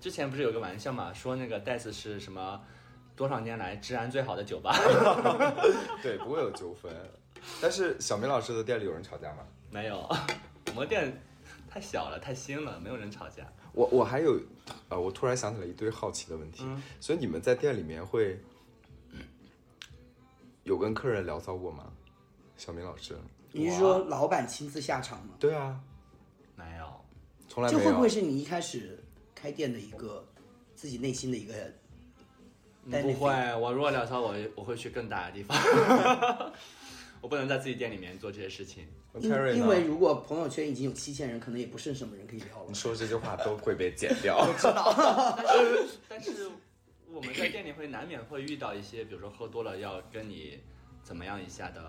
[0.00, 2.60] 之前不是有个玩笑嘛，说那个戴斯是什么
[3.16, 4.72] 多少年来治安最好的酒吧？
[6.02, 6.92] 对，不会有纠纷。
[7.60, 9.38] 但是小明老师的店里有人吵架吗？
[9.70, 10.08] 没有，
[10.68, 11.12] 我们店
[11.72, 13.50] 太小了，太新了，没有人吵架。
[13.72, 14.38] 我我还有，
[14.90, 16.64] 呃，我突然想起来一堆好奇的问题。
[16.66, 18.38] 嗯所以你们在店里面会
[20.64, 21.90] 有跟客人聊骚过吗？
[22.58, 23.16] 小明老师，
[23.52, 25.34] 你是说老板亲自下场吗？
[25.40, 25.80] 对啊，
[26.56, 26.86] 没有，
[27.48, 27.80] 从来没有。
[27.80, 29.02] 这会不会是你一开始
[29.34, 30.28] 开店的一个
[30.74, 31.54] 自己内心的一个？
[32.90, 35.56] 但不会，我如果聊骚，我我会去更大的地方。
[37.22, 38.86] 我不能在自己店里面做这些事情。
[39.20, 42.74] 因因为如果朋友圈已经有七千人，可能也不剩什么人可以聊了你。
[42.74, 44.46] 说这句话都会被剪掉。
[44.62, 46.50] 但是但是
[47.10, 50.58] 我们在店里会难免会遇到一些，比如说喝多了要跟你
[51.02, 51.82] 怎么样一下的，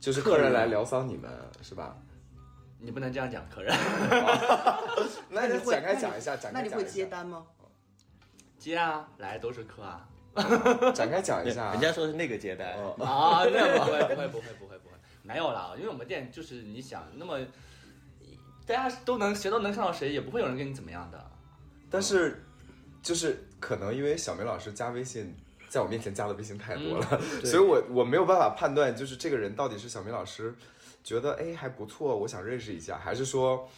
[0.00, 1.30] 就是客人来聊骚你们
[1.62, 1.96] 是吧？
[2.80, 3.74] 你不能这样讲客人。
[5.28, 7.46] 那你会展开讲一下，展那你会开讲一下，接单吗？
[8.58, 10.08] 接啊，来都是客啊。
[10.94, 11.72] 展开讲一下。
[11.72, 17.38] 人家说是那个接待，哦啊，那不会不会不会不会不会，没有啦，因为我们店就是你想那么，
[18.66, 21.30] 大家都能谁都能看到谁，也不会有人跟你怎么样的。
[21.90, 22.44] 但是
[23.02, 25.34] 就是可能因为小梅老师加微信，
[25.68, 30.54] 在我面前加的微信太多了， 所以我我没有办法判断，就是这个人到底是小明老师
[31.02, 33.68] 觉得哎还不错，我想认识一下，还是说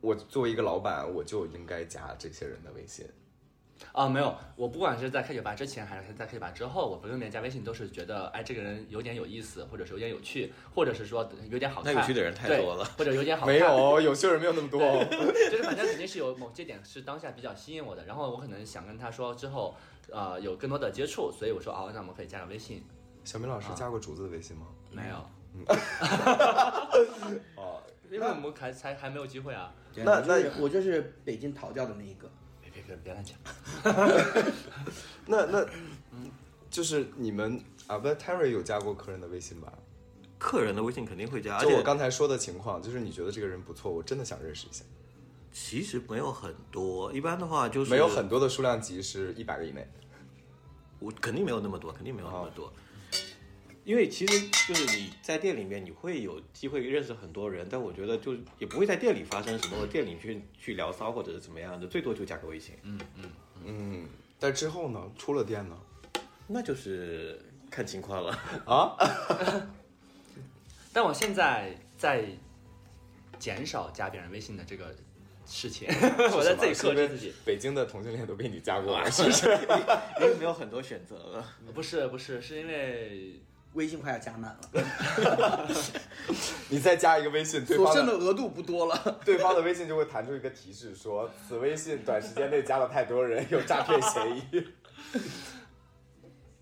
[0.00, 3.04] 我作为一个老板，我就应该加这些人的微信。
[3.92, 11.94] 啊，没有，我不管是在开酒吧之前还是在开酒吧之后，我不跟别人加微信都是觉得，哎，这个人有点有意思，或者是有点有趣，或者是说有点好看。
[11.94, 12.84] 那有趣的人太多了。
[12.96, 13.54] 对，或者有点好 看。
[13.54, 14.80] 没，有，有趣的人没有那么多。
[15.50, 19.74] 就是反正肯定是有某些点是当下比较吸引我的，然后我可能想跟他说之后，
[20.10, 22.84] 呃，有更多的接触，所以我说哦，那我们可以加个微信。
[23.24, 24.66] 小明老师加过竹子的微信吗？
[24.90, 25.64] 没有，嗯
[27.56, 29.72] 哦，因为我们还才还没有机会啊。
[29.94, 32.30] 那那我就是我就是北京逃掉的那一个。
[32.96, 33.36] 别乱讲。
[35.26, 35.66] 那那，
[36.70, 39.72] 就是你们啊，不，Terry 有加过客人的微信吧？
[40.38, 44.84] 客人的微信肯定会加，就我刚才说的情况，就是你觉得这个人不错，我真的想认识一下。
[45.50, 49.86] 其实没有很多，一般的话就是没有很多的数量级是一百个以内。
[51.00, 52.72] 我肯定没有那么多，肯定没有那么多。
[53.88, 63.30] 因为其实就是你在店里面，你会有机会认识很多人，但我觉得就也不会在店里发生什么，店里去去聊骚或者是怎么样的，最多就加个微信，嗯嗯
[63.64, 65.78] 嗯，但之后呢，出了店呢？
[66.46, 68.38] 那就是看情况了。
[68.66, 68.94] 啊，
[70.92, 72.26] 但我现在在
[73.38, 74.94] 减少加别人微信的这个
[75.46, 75.88] 事情，
[76.36, 77.32] 我在自己克制自己。
[77.42, 79.46] 北京的同性恋都被你加过了，是不是？
[80.20, 81.54] 因为没有很多选择了。
[81.74, 83.40] 不是不是，是因为
[83.74, 85.68] 微信快要加满了，
[86.68, 89.20] 你再加一个微信，对所剩的额度不多了。
[89.24, 94.66] 对方的微信就会弹出一个提示说，此微信短时间内加了太多人，有诈骗嫌疑。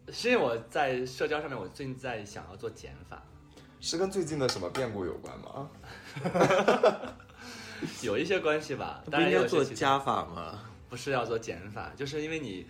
[0.13, 3.23] 是因为我在社交上面，我最近在想要做减法，
[3.81, 5.69] 是跟最近的什么变故有关吗？
[8.03, 9.03] 有一些关系吧。
[9.05, 10.63] 不当然应该做些其加法吗？
[10.89, 12.67] 不是要做减法，就是因为你，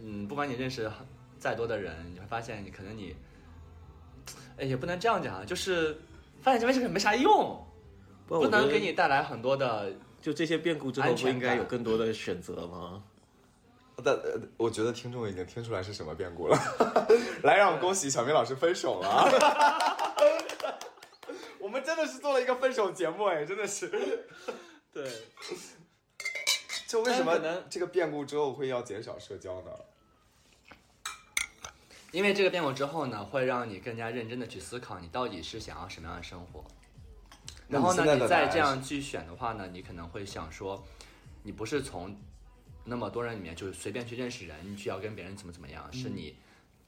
[0.00, 0.90] 嗯，不管你认识
[1.38, 3.16] 再多的人，你会发现你可能你，
[4.58, 5.96] 哎，也不能这样讲啊，就是
[6.40, 7.64] 发现这边这个没啥用，
[8.26, 9.92] 不能给你带来很多的。
[10.20, 13.04] 就这些变故之后，不应该有更多的选择吗？
[14.04, 16.58] 但呃，我觉得听众已经听出来是什么变故了。
[17.44, 19.24] 来，让我们恭喜小明老师分手了啊！
[21.60, 23.88] 我们真的是做了一个分手节目哎，真的是。
[24.92, 25.08] 对，
[26.88, 29.70] 就为什么能这个变故之后会要减少社交呢？
[32.12, 36.64] 因为这个变过之后呢，会让你更加认真的去思考，你到底是想要什么样的生活。
[37.68, 40.82] 然后呢，你再这样去选的话呢，你可能会想说，
[41.42, 42.16] 你不是从
[42.84, 46.36] 那么多人里面就是随便去认识人，你去要跟别人怎么怎么样，是你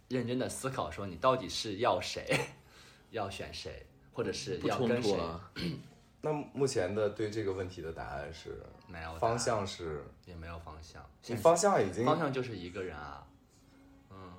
[0.09, 2.39] 认真的思考说你到底是要谁，
[3.11, 5.19] 要选谁，或者是要跟谁。
[5.19, 5.51] 啊。
[6.21, 13.25] 那目前的对这个问题的答案是没有方向是，也没有方向，你方向已经方向就是一个人啊。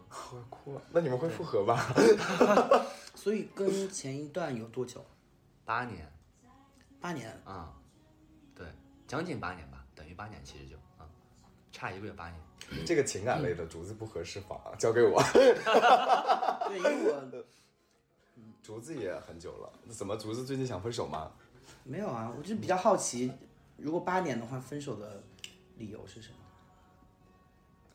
[0.10, 0.82] 我哭了。
[0.92, 1.94] 那你们会复合吧？
[3.16, 5.06] 所以跟前一段有多久？
[5.66, 6.12] 八年
[7.00, 7.30] 八年。
[7.46, 7.74] 啊、
[8.56, 8.66] 对，
[9.08, 11.08] 将近八年吧，等于八年其实就啊、
[11.72, 12.40] 差一个月八年。
[12.86, 15.22] 这个情感类的竹子不合适仿， 交给我。
[15.34, 17.44] 对，因为我
[18.62, 21.32] 竹子也很久了，怎么竹子最近想分手吗？
[21.84, 23.32] 没有啊，我就是比较好奇，
[23.78, 25.24] 如果八年的话，分手的
[25.78, 26.38] 理由是什么？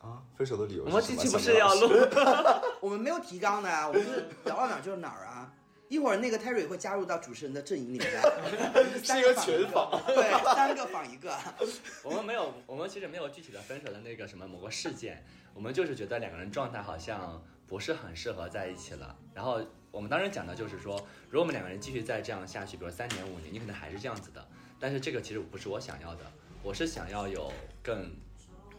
[0.05, 1.23] 啊，分手的理由我们是什么？
[1.23, 1.89] 这期不是要录？
[2.79, 5.51] 我们没有提纲的啊，我们是聊到哪儿就是哪儿啊。
[5.87, 8.21] 一会儿那个 Terry 会加入到主持人的阵营里面来，
[9.03, 11.31] 是一个群访，对，三个访一个。
[12.01, 19.15] 我们没有，我们其实没有具体的分手的那个什么某个事件，我们就是觉得两个人状态好像不是很适合在一起了。
[19.31, 20.95] 然后我们当时讲的就是说，
[21.29, 24.43] 如果我们两个人继续再这样下去，比如三年五年，你可能还是这样子的。
[24.79, 26.21] 但是这个其实不是我想要的，
[26.63, 28.11] 我是想要有更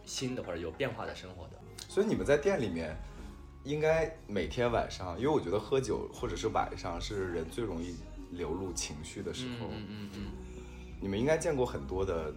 [0.07, 1.59] 新的或者有变化的生活的。
[1.87, 2.97] 所以你们在店里面
[3.63, 7.95] 应该每天晚上，因为我觉得喝酒或者是晚上是人最容易
[8.31, 9.67] 流露情绪的时候。
[9.71, 10.21] 嗯嗯嗯
[10.99, 12.33] 你们应该见过很多的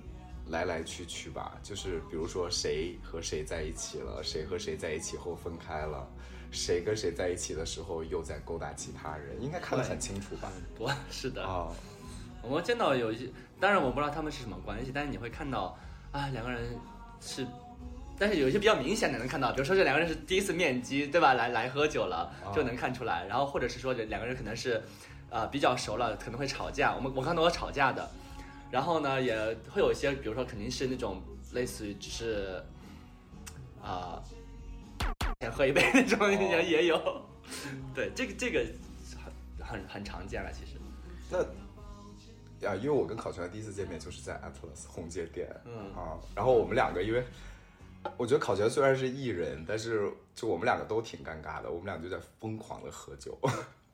[0.49, 1.59] 来来去去吧？
[1.63, 6.07] 就是比如说谁和谁在一起了，谁和谁在一起后分开了，
[6.51, 10.53] 谁跟谁在一起的时候又在勾搭其他人，应该看得很清楚吧？
[10.55, 11.43] 嗯，不 是的。
[11.47, 11.73] 啊、
[12.43, 15.79] 我们见到有一些，当然我不知道他们是什么关系，但是你会看到
[16.13, 16.79] 啊，两个人
[17.21, 17.47] 是，
[18.19, 21.35] 但是有一些比较明显的能看到，比如说这两个人是第一次面基，对吧？
[21.35, 24.83] 来来喝酒了啊就能看出来，然后或者是说这两个人可能是，
[25.29, 26.95] 呃，比较熟了，可能会吵架。
[26.95, 28.11] 我们我看到有吵架的，
[28.71, 29.37] 然后呢也
[29.71, 32.63] 会有一些，比如说肯定是那种类似于只是，
[33.83, 34.23] 啊、
[35.41, 37.23] 先喝一杯那种也也有，
[37.95, 38.65] 对，这个这个
[39.59, 40.79] 很很很常见了，其实。
[41.31, 41.39] 那
[42.61, 47.25] 呀，因为我跟考全第一次见面就是在 Atlas 红街店，嗯啊，然后我们两个因为。
[48.17, 53.39] 我觉得考全虽然是艺人，但是就我们两个都挺尴尬的，我们俩就在疯狂的喝酒。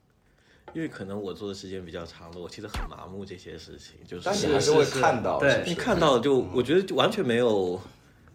[0.73, 7.81] 因为可能我做的时间比较长了，我其实很麻木这些事情，就是但你还是会是是看到，对看到就我觉得就完全没有，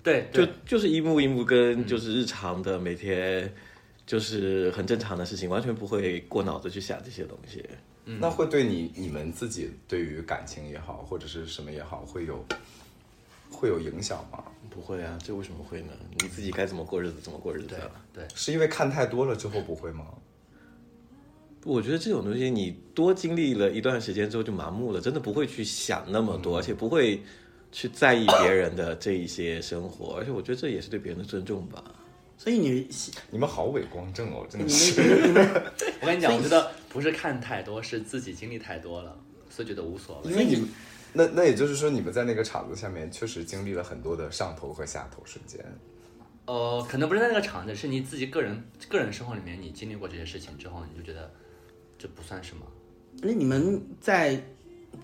[0.04, 3.50] 对，就对就是一幕一幕跟就是日常的每天
[4.06, 7.66] 就是很正常的事情，完全不会过脑子去想这些东西。
[8.20, 12.46] 那会对你你们自己对于感情也好，或者是什么也好，会有
[13.50, 14.44] 会有影响吗？
[14.70, 15.94] 不会啊，这为什么会呢？
[16.20, 17.92] 你自己该怎么过日子怎么过日子对啊。
[18.14, 20.06] 对，是因为看太多了之后不会吗？
[21.60, 27.22] 不我觉得这种东西，你多经历了一段时间之后就麻木了，真的不会去想那么多，而且不会
[27.72, 31.84] 去在意别人的这一些生活，而且我觉得这也是对别人的尊重吧。
[32.38, 32.88] 所以你
[33.30, 35.00] 你们好伪光正哦，真的你是。
[35.02, 35.64] 们你们
[36.02, 39.18] 我跟你讲，我觉得不是看太多，是自己经历太多了，
[39.50, 40.32] 所以觉得无所谓。
[40.32, 40.70] 因为你们，
[41.14, 45.64] 那那也就是说，你们在那个场子下面确实经历了很多的上头和下头瞬间。
[46.46, 51.32] 呃，可能不是在那个场子，是你自己个人个人生活里面，你经历过这些事情之后，你就觉得
[51.98, 52.66] 这不算什么。
[53.22, 54.42] 那你们在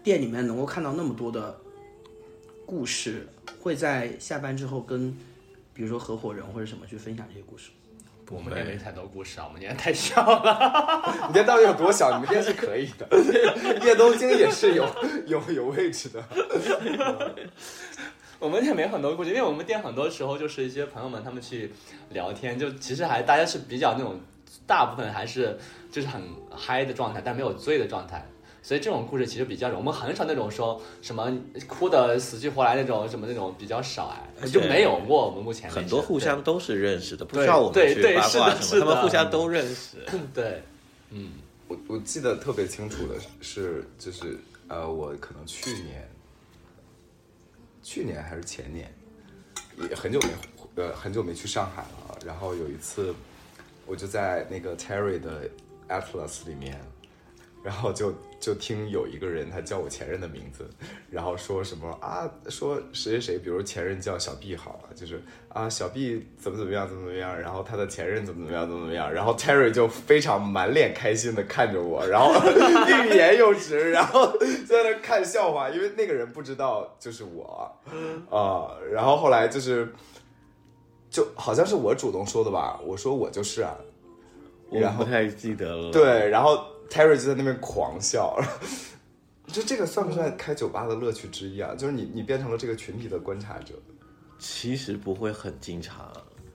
[0.04, 1.58] 店里面能够看到那么多的
[2.66, 3.28] 故事，
[3.62, 5.16] 会在下班之后跟，
[5.74, 7.76] 比如说合伙人或者什么去分享这些故事吗？
[8.30, 11.02] 我们店没太多故事啊，我们店太小了。
[11.28, 12.12] 你店到底有多小？
[12.14, 13.08] 你们店是可以的，
[13.86, 14.86] 叶东京也是有
[15.26, 16.24] 有有位置的。
[18.40, 21.72] 我们店没很多故事，因为我们店很多时候就是一些朋友们他们去
[22.10, 24.20] 聊天，就其实还大家是比较那种，
[24.68, 25.58] 大部分还是
[25.92, 26.22] 就是很
[26.56, 28.26] 嗨的状态，但没有醉的状态。
[28.68, 31.32] 所以这种故事其实比较少，我们很少那种说什么
[31.70, 35.26] 哭的死去活来那种什么那种比较少哎，就没有过。
[35.26, 39.96] 我们目前很多互相都是认识的，不对需要我们对对去八卦什么，是的是的他们互相都认识。
[40.06, 40.64] 对 对，
[41.12, 41.32] 嗯，
[41.70, 44.38] 我我记得特别清楚的是，就是
[44.68, 46.06] 呃，我可能去年，
[47.82, 48.94] 去年还是前年，
[49.90, 52.20] 也很久没呃很久没去上海了。
[52.26, 53.16] 然后有一次，
[53.86, 55.50] 我就在那个 Terry 的
[55.88, 56.78] Atlas 里面，
[57.68, 60.66] 然后就就听有一个人他叫我前任的名字，
[61.12, 72.32] 然后说什么啊，说谁谁谁，比如前任叫小 B 好了，就是啊小 B 怎么怎么样怎么怎么样，然后他的前任怎么怎么样怎么怎么样，然后 Terry 就非常满脸开心的看着我，然后
[72.88, 74.32] 欲言又止，然后
[74.66, 77.78] 在那看笑话，因为那个人不知道就是我，
[78.32, 79.94] 啊、然后后来就是。
[81.10, 83.74] 就好像是我主动说的吧，我说我就是啊，
[84.70, 88.40] 我然后不太记得了。，对，然后 Terry 就在那边狂笑，
[89.48, 91.76] 就这个算不算开酒吧的乐趣之一啊？
[91.76, 93.74] 就是你你变成了这个群体的观察者。
[94.40, 96.06] 其实不会很经常，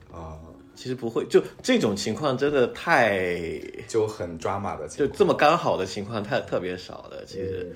[0.09, 0.39] 啊、
[0.73, 3.59] 其实不会，就这种情况真的太。
[3.89, 7.25] 就很抓马的情况，就这么刚好的情况太特别少了。
[7.25, 7.75] 其实，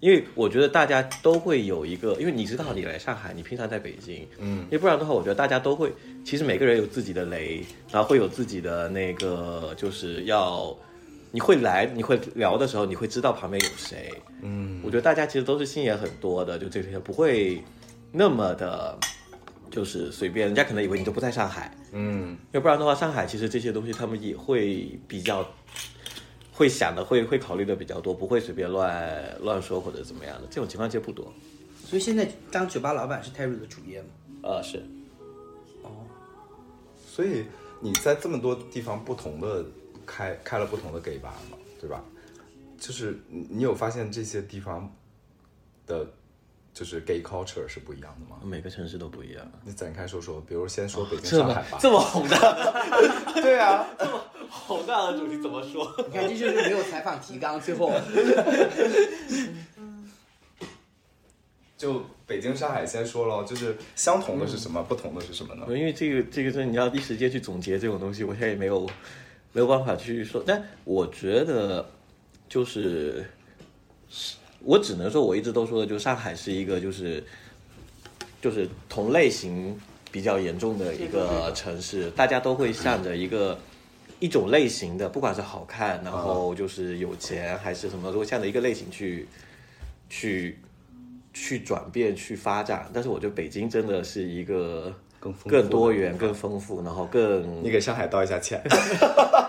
[0.00, 4.64] 因为我觉得大家都会有一个，因为你知道你来上海，你平常在北京，嗯。
[4.64, 5.92] 因为不然的话，我觉得大家都会，
[6.24, 10.76] 其实每个人有自己的雷，然后会有自己的那个，就是要
[11.32, 14.12] 你会来，你会聊的时候，你会知道旁边有谁。
[14.42, 17.62] 嗯我觉得大家其实都是心眼很多的，就这些不会
[18.10, 18.98] 那么的，
[19.70, 25.46] 就是随便，人家可能以为你都不在上海，嗯要不然的话，上海其实这些东西他们也会比较
[26.52, 31.32] 会想的，会会考虑的比较多，不会随便乱乱说或者怎么样的，这种情况其实不多。
[31.84, 34.08] 所以现在当酒吧老板是 Terry 的主业吗？
[34.42, 34.78] 呃，是
[35.82, 35.90] 哦
[37.06, 37.44] 所以
[37.80, 39.64] 你在这么多地方不同的
[40.06, 42.02] 开开了不同的 gay 吧嘛，对吧？
[42.78, 44.90] 就是你你有发现这些地方
[45.86, 46.06] 的，
[46.72, 48.40] 就是 gay culture 是不一样的吗？
[48.42, 49.52] 每个城市都不一样。
[49.64, 51.78] 你展开说说，比如先说北京、上海吧。
[51.82, 52.38] 这么宏大
[53.40, 55.94] 对啊，这么宏大的主题怎么说？
[56.08, 57.92] 你看，这就是没有采访提纲，最后
[61.76, 65.66] 就北京、上海先说了，就是相同的是什么，不同的是什么呢？
[65.68, 68.88] 因为这个这个是你要一时间去总结这种东西，我现在也没有
[69.52, 70.42] 没有办法去说。
[70.46, 71.84] 但我觉得
[72.48, 73.24] 就是，
[74.62, 77.22] 我只能说，我一直都说的，就上海是一个就是
[78.40, 79.78] 就是同类型
[80.10, 83.58] 比较严重的一个城市，大家都会向着一个。
[84.22, 89.26] 一种类型的，不管是好看，然后就是有钱还是什么，都会向着一个类型去
[90.10, 90.58] 去
[91.32, 92.90] 去转变、去发展。
[92.92, 98.62] 但是我觉得北京真的是一个更更多元、更丰富，然后更你给上海道一下歉。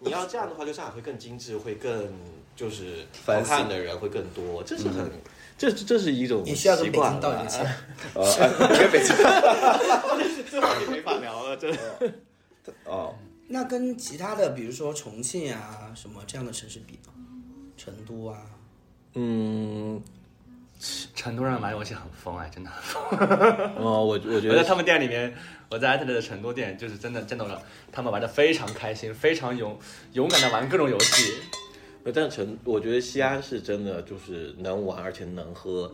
[0.00, 2.12] 你要这样的话，就上海会更精致，会更
[2.56, 5.10] 就是好看的人会更多，这是很，
[5.56, 7.76] 这这是一种你需要跟北习惯吧京道一个歉。
[8.14, 8.22] 呃，
[8.68, 9.16] 哎跟北京
[10.50, 12.12] 这话题没法聊了，真的。
[12.84, 13.14] 哦，
[13.48, 17.12] 那跟其他的，比如说重庆啊什么这样的城市比呢？
[17.76, 18.40] 成都啊，
[19.14, 20.00] 嗯，
[21.14, 23.18] 成都人玩游戏很疯哎，真的很疯。
[23.76, 25.34] 哦，我我觉得我在他们店里面，
[25.70, 29.78] 我在艾特的成都店，就是真的见到了他们玩的非常开心，非常勇
[30.12, 31.34] 勇敢的玩各种游戏。
[32.04, 35.90] 呃但成，我觉得西安是真的就是能玩，而且能喝，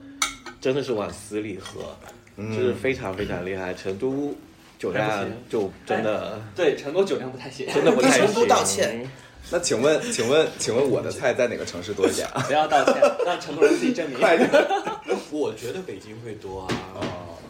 [0.61, 1.97] 真的是往死里喝，
[2.37, 3.73] 就是非常非常厉害。
[3.73, 4.35] 成都
[4.77, 8.49] 酒量就真的对，成都酒量不太行，真的不太行成都行。
[8.49, 9.09] 道歉
[9.51, 12.43] 那请问，请问，请问我的菜在哪个城市多一点啊？
[12.47, 12.97] 不要道歉，
[13.27, 14.19] 让成都人自己证明。
[14.19, 14.49] 快点！
[15.31, 17.03] 我觉得北京会多啊，哦，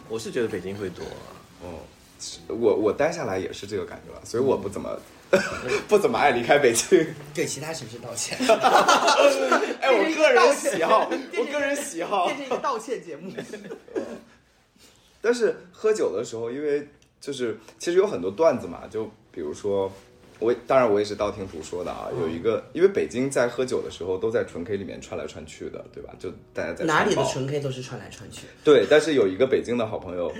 [0.09, 1.29] 我是觉得北京会多、啊。
[1.61, 1.67] 哦，
[2.47, 4.99] 我我待下来也是这个感觉了，所以我不怎么
[5.87, 7.05] 不怎么爱离开北京。
[7.35, 8.35] 对其他城市道歉，
[9.79, 12.25] 哎，我个人喜好，我个人喜好。
[12.25, 13.31] 变成一个道歉节目。
[15.21, 16.87] 但是喝酒的时候，因为
[17.19, 19.91] 就是其实有很多段子嘛，就比如说
[20.41, 22.09] 我，当然我也是道听途说的啊。
[22.19, 26.13] 有一个，因为北京在喝酒的时候都在纯 K 里面串来串去的，对吧？
[26.19, 30.31] 就大家在哪里的纯 K 都是串来串去，对，但是有一个北京的好朋友，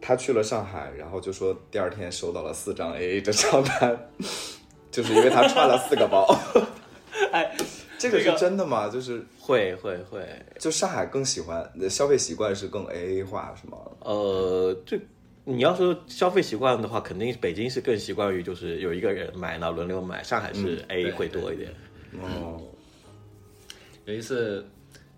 [0.00, 4.10] 他去了上海，然后就说第二天收到了四张 AA 的账单，
[4.90, 6.26] 就是因为他串了四个包。
[7.32, 7.54] 哎，
[7.98, 8.88] 这个是这个真的吗？
[8.88, 10.26] 就是会会会，
[10.58, 13.78] 就上海更喜欢消费习惯是更 AA 化是吗？
[14.00, 14.98] 呃，这
[15.44, 20.22] 你要说消费习惯的话，肯定北京是更习惯于就是有一个人买，然后轮流买。
[20.22, 21.74] 上海是 A 会多一点。
[22.20, 22.62] 哦，
[24.04, 24.64] 有一次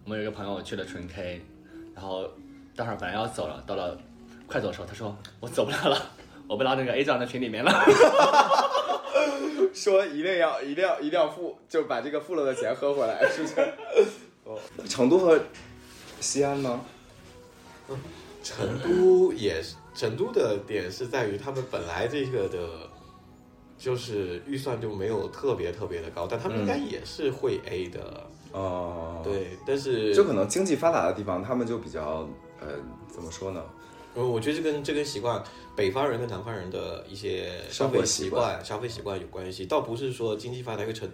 [0.05, 1.43] 我们有一个朋友去了纯 K，
[1.95, 2.27] 然后
[2.75, 3.99] 待会儿本来要走了，到了
[4.47, 6.11] 快走的时候，他说我走不了了，
[6.49, 7.85] 我被拉那个 A 站的群里面了。
[9.75, 13.75] 说一定要一定要一定要付，就把这个付了的钱喝回来，是不是？
[14.45, 14.59] 哦，
[14.89, 15.39] 成都和
[16.21, 16.81] 西安呢？
[18.45, 22.89] 成都也是，成都的点是在于他们本来这个的，
[23.79, 32.29] 就是预算就没有特别特别的高，但他们应该也是会 A 的，哦，，对，但是就可能经济发达的地方，他们就比较
[32.61, 32.69] 呃，
[33.13, 33.65] 怎么说呢？
[34.15, 35.43] 我，我觉得这跟这跟习惯
[35.75, 41.09] 北方人跟南方人的一些消费习惯、消费习惯有关系，倒不是说经济发达一个成，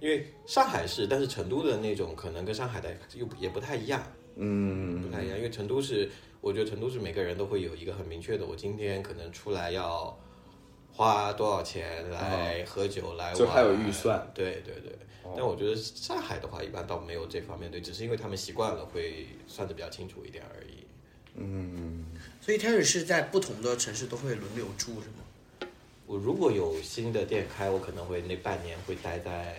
[0.00, 4.02] 因为上海是，但是成都的那种可能跟上海的又也不太一样，
[4.36, 5.02] 嗯。
[5.02, 6.08] 不太一样，因为成都是，
[6.40, 10.18] 我觉得成都是每个人都会有一个很明确的，我今天可能出来要
[10.92, 14.96] 花多少钱来喝酒、来玩，就还有预算，对对对。
[15.36, 20.86] 但我觉得上海的话，一般倒没有这方面对，只是因为他们习惯了，会算的比较清楚一点而已。
[21.34, 22.06] 嗯，
[22.40, 25.70] 所以 Terry 是在不同的城市都会轮流住是吗？
[26.06, 29.56] 我如果有新的店开，我可能会那半年会待在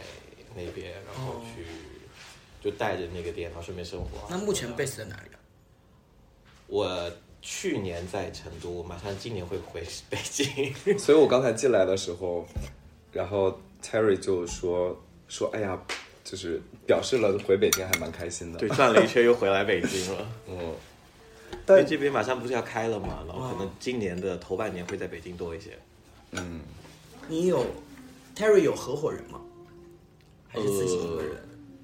[0.53, 1.63] 那边，然后去、
[2.61, 4.27] 就带着那个店，然后顺便生活。
[4.29, 5.39] 那目前 base 在哪里啊？
[6.72, 7.11] 我
[7.41, 10.74] 去年在成都，马上今年会回北京。
[10.97, 12.47] 所以我刚才进来的时候，
[13.11, 14.97] 然后 Terry 就说
[15.28, 15.78] 说，哎呀，
[16.24, 18.59] 就是表示了回北京还蛮开心的。
[18.59, 20.28] 对，，转了一圈又回来北京了。
[20.47, 20.74] 嗯，
[21.65, 25.78] 但这边马上不是要开了嘛，然后可能今年的头半年会在北京多一些。
[26.32, 26.61] 嗯，
[27.28, 27.65] 你有
[28.34, 29.41] Terry 有合伙人吗？
[30.47, 31.36] 还是自己一个人？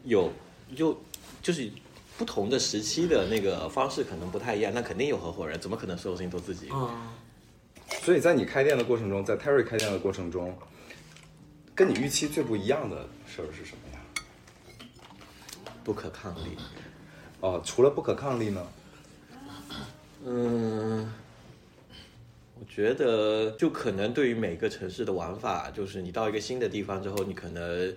[0.06, 0.32] 有
[0.74, 0.98] 就
[1.42, 1.70] 就是
[2.18, 6.70] 不同的时期的那个方式可能不太一样，那肯定有合伙人，怎么可能所有事情都自己？
[6.70, 7.14] 啊、
[8.02, 10.58] 所以在你开店的过程中，在 Terry 开店的过程中，
[11.76, 14.00] 跟你预期最不一样的事儿是什么呀？
[15.84, 16.58] 不可抗力。
[17.40, 18.68] 哦，除了不可抗力呢？
[20.26, 21.14] 嗯，
[22.60, 27.96] 我觉得就可能对于每个城市的玩法，就是你到一个新的地方之后，你可能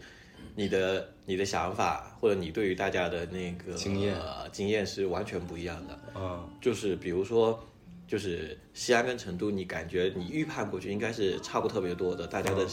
[0.55, 4.15] 你的你的想法或者你对于大家的那个经验。
[4.15, 5.99] 呃经验是完全不一样的。
[6.15, 6.49] 嗯。
[6.61, 7.65] 就是比如说，
[8.07, 12.67] 就是西安跟成都，你感觉你预判过去应该是差不特别多的，大家的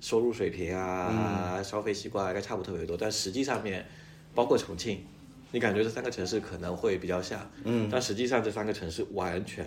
[0.00, 3.84] 收入水平啊、消费习惯啊应该差不特别多，但实际上面，
[4.34, 5.04] 包括重庆，
[5.50, 7.88] 你感觉这三个城市可能会比较像，嗯。
[7.90, 9.66] 但实际上这三个城市完全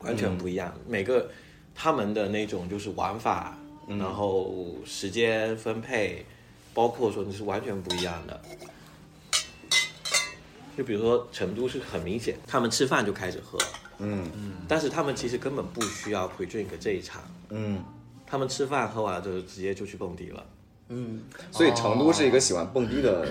[0.00, 1.30] 完全不一样，每个
[1.74, 3.56] 他们的那种就是玩法，
[3.86, 6.24] 然后时间分配，
[6.72, 8.40] 包括说你是完全不一样的。
[10.76, 13.58] 就比如说成都是很明显，他们吃饭就开始喝，
[13.98, 14.24] 嗯。
[14.66, 17.82] 但是他们其实根本不需要 pre drink 这一场，嗯，
[18.26, 20.46] 他们吃饭喝完了之后直接就去蹦迪了，
[20.88, 23.28] 嗯，所以成都是一个喜欢蹦迪的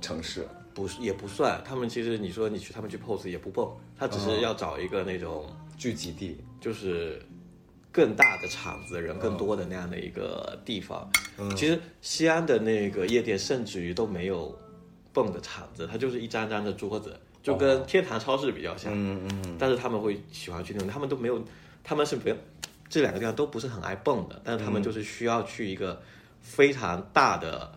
[0.00, 0.46] 城市。
[0.72, 5.46] 不是也不算，他们其实你说你去他们去 pose 也不蹦，他只是要找一个那种
[5.78, 7.22] 聚集地，就是
[7.94, 11.08] 更大的场子，人更多的那样的一个地方。
[11.56, 14.52] 其实西安的那个夜店甚至于都没有
[15.12, 18.92] 蹦的场子，它就是一张张的桌子，就跟天坛超市比较像。
[18.92, 21.40] 嗯嗯但是他们会喜欢去那种，他们都没有，
[21.84, 22.34] 他们是不要
[22.88, 26.02] 这两个地方都不是很爱蹦的，但是他们就是需要去一个
[26.40, 27.70] 非常大的，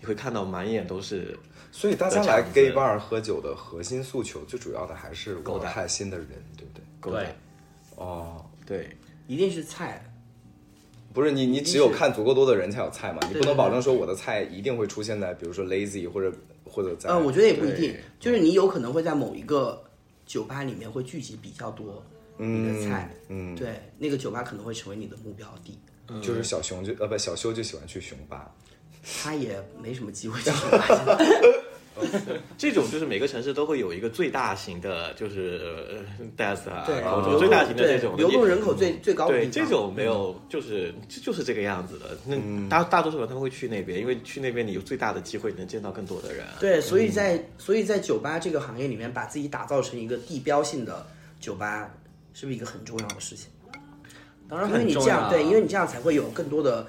[0.00, 1.38] 你会看到满眼都是
[1.70, 6.82] 所以大家来 gay bar 喝酒的核心诉求，最主要的还是我开心的人，对不对？
[7.00, 7.22] 勾搭。
[7.96, 8.96] 哦，对，
[9.28, 10.04] 一定是菜。
[11.14, 16.32] 不是你，你只有看足够多的人才有菜嘛，你不能保证说我的菜一定会出现在比如说 lazy 或者
[16.64, 19.82] 或者在呃，我觉得也不一定，就是你有可能会在某一个
[20.26, 22.04] 酒吧里面会聚集比较多
[22.36, 25.78] 你的菜，嗯，对，那个酒吧可能会成为你的目标地。
[26.22, 28.54] 就是小熊就呃不小修就喜欢去熊吧，
[29.22, 31.18] 他也没什么机会去熊吧。
[32.58, 39.48] 这种就是每个城市都会有一个最大型的，就是呃 dance 啊，对，然后流动最大型的这种流动人口最最高的对。
[39.48, 42.16] 这种没有，就是这就是这个样子的。
[42.24, 42.36] 那
[42.68, 46.44] 大大多数人他们会去那边，因为去那边你有最大的机会能见到更多的人。
[46.60, 51.06] 对，所以在所以在酒吧这个行业里面，把自己打造成一个地标性的
[51.40, 51.90] 酒吧，
[52.34, 53.48] 是不是一个很重要的事情？
[54.48, 54.94] 当然因为你。
[54.94, 56.86] 这样对，因为你这样才会有更多的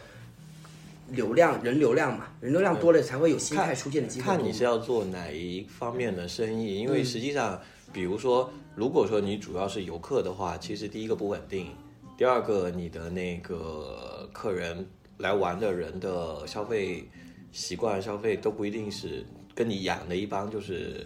[1.11, 4.25] 流量，人流量嘛，人流量多了才会有新菜出现的机会。
[4.25, 7.59] 看你是要做哪一方面的生意，因为实际上，
[7.91, 11.67] 比如说，如果说你主要是游客的话，其实第一个不稳定，
[12.17, 14.87] 第二个你的那个客人
[15.17, 17.07] 来玩的人的消费
[17.51, 21.05] 习惯、消费都不一定是跟你养的一帮就是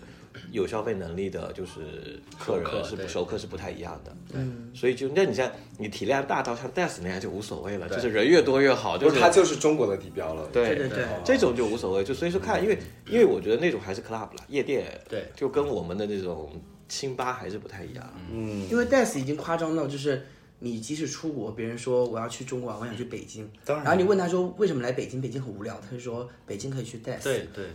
[0.51, 4.15] 有消费能力的，就是客人是不熟客是不太一样的。
[4.33, 10.75] 嗯，所以就那你像你体量大到像 Death 那样就无所谓了，就是人越多越好，就是不是它就是中国的地标了，对。
[10.75, 11.05] 对对对。
[11.23, 12.77] 这种就无所谓，就所以说看，因为
[13.07, 15.25] 因为我觉得那种还是 club 了，夜店，对。
[15.35, 16.51] 就跟我们的那种
[16.87, 18.13] 清吧还是不太一样。
[18.31, 20.25] 嗯，因为 Death 已经夸张到就是
[20.59, 23.85] 你即使出国，别人说我要去中国玩，我想去北京，当然。
[23.85, 27.23] 然后你问他说为什么来北京，北京很无聊，他就说北京可以去 dance。
[27.23, 27.65] 对对，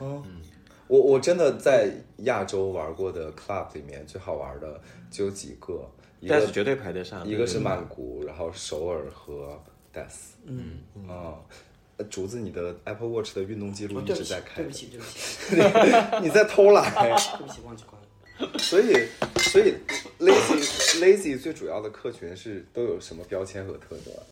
[0.89, 4.81] 我我真的在亚洲玩过的 club 里面最好玩的
[5.11, 7.27] 就有几个，一个但是绝对排得上。
[7.27, 9.63] 一个是曼谷，然后首尔和
[9.95, 10.33] Das。
[10.45, 11.37] 嗯，啊，
[11.99, 16.91] 呃竹子，你的 Apple Watch 的运动记录一直在，开对不，起，对不起， 你在偷懒。
[16.97, 18.59] 对不起，忘记关了。
[18.59, 19.07] 所以，
[19.41, 19.75] 所以
[20.21, 24.23] lazy lazy 最主要的客群是都有什么标签和特征啊？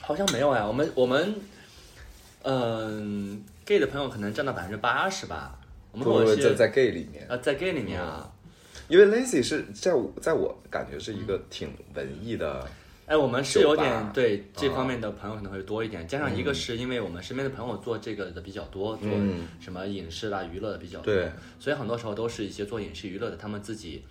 [0.00, 1.34] 好像没有哎，我们我们，
[2.42, 5.58] 嗯、gay 的朋友可能占到百分之八十吧。
[5.92, 8.30] 我们不不不，或者是在在 gay 里面，啊在 gay 里面啊，
[8.88, 12.66] 因为 lazy 是在我在我感觉是一个挺文艺的，
[13.06, 19.46] 哎，我们是有点对这啊方面的朋友可能会多一点，加上一个是因为我们身边的朋友做这个的比较多，做嗯。
[19.60, 21.30] 什么影视啦、娱乐的比较多对，
[21.60, 24.02] 所以很多时候都是一些做影视娱乐的，他们自己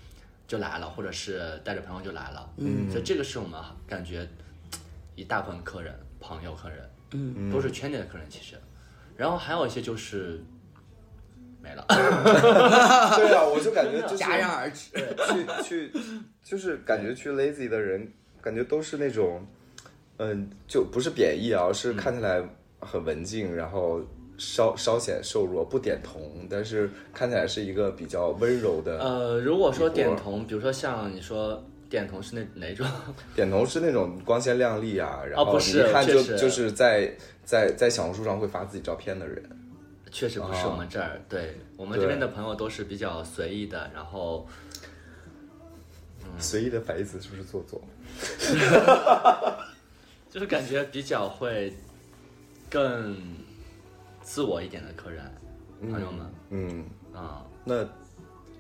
[0.48, 4.28] 就来了，或者是带着朋友就来了，嗯，所以这个是我们感觉
[5.16, 8.56] 一大部分客人、朋友、客人，嗯，都是圈内的客人其实，
[9.18, 10.42] 然后还有一些就是
[11.62, 14.90] 没了， 对啊，我就感觉就是戛然而止。
[15.64, 15.92] 去去，
[16.44, 19.46] 就是感觉去 lazy 的人，感觉都是那种，
[20.18, 22.42] 嗯，就不是贬义啊，是看起来
[22.80, 24.02] 很文静，然后
[24.38, 29.00] 稍稍显瘦弱，不点头，但是看起来是一个比较温柔的。
[29.00, 32.88] 呃，如果说点头，比如说像你说点头是那哪种？
[33.36, 39.44] 点头是那种光鲜亮丽啊，然后一看就就是在在在小红书上会发自己照片的人。
[40.12, 44.46] 确实不是我们这儿，对我们这边的朋友都是比较随意的，然后
[46.38, 47.82] 随意的反义词是不是做作？
[50.30, 51.74] 就是感觉比较会
[52.70, 53.18] 更
[54.22, 55.24] 自我一点的客人，
[55.92, 57.84] 朋友们嗯，啊、那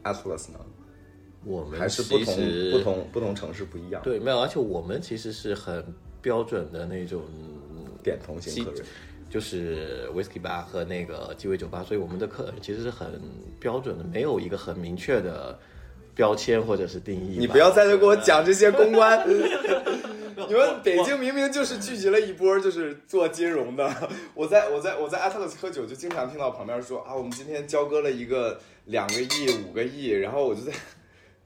[0.03, 0.59] Atlas 呢？
[1.43, 2.35] 我们还是不同
[2.71, 4.01] 不同不同城市不一样？
[4.03, 5.83] 对，没有，而且我们其实是很
[6.21, 7.23] 标准的那种，
[8.03, 8.85] 点头型客人。
[9.31, 13.07] 就是 whisky bar 和那个鸡尾酒吧，所以我们的客人其实是很
[13.61, 15.57] 标准的，没有一个很明确的
[16.13, 17.37] 标签或者是定义。
[17.39, 19.25] 你不要在这给我讲这些公关。
[20.47, 23.89] 你们北京明明就是聚集了一波就是做金融的。
[24.33, 30.73] 我在我在我在 Atlas 喝酒，就经常听到旁边说啊，我们今天交割了一个两个亿、五个亿，然后我就在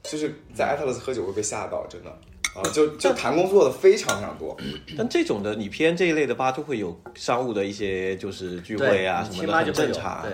[0.02, 2.20] 就是在 Atlas 喝酒会被吓到，真的
[2.56, 4.56] 啊，就就谈工作的非常非常多。
[4.98, 10.24] 但这种的，你偏这一类的吧，就会有商务的一些就是聚会啊，什么的，很正常。
[10.24, 10.32] 对，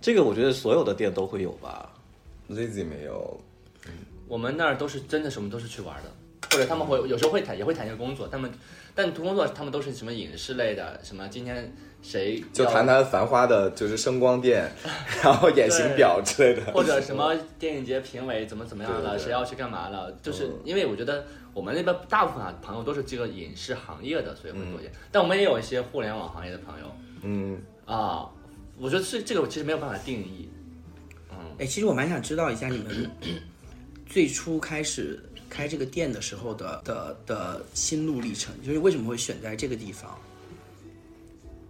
[0.00, 1.90] 这个我觉得所有的店都会有吧。
[2.50, 3.40] Lazy 没有，
[4.26, 6.10] 我们那儿都是真的什么都是去玩的，
[6.50, 8.50] 或者他们会有时候会谈也会谈一些工作，他们
[8.94, 11.72] 但工作他们都是什么影视类的，什么今天
[12.02, 14.70] 谁就谈谈繁花的，就是声光电，
[15.22, 16.72] 然后眼型表之类的。
[16.72, 20.12] 或者什么电影节评委怎么怎么样了，对对对谁要去干嘛了？
[20.22, 24.90] 就是嗯因为我觉得我们那边大部分啊朋友都是这个影视行业的，所以会嗯多一些。
[25.10, 26.86] 但我们也有一些互联网行业的朋友
[27.22, 28.28] 嗯，啊，
[28.78, 30.48] 我觉得是这个我其实没有办法定义。
[31.30, 33.10] 嗯哎，其实我蛮想知道一下你们
[34.06, 35.20] 最初开始
[35.54, 40.18] 开这个店的时候的的的心路历程，就是为什么会选在这个地方？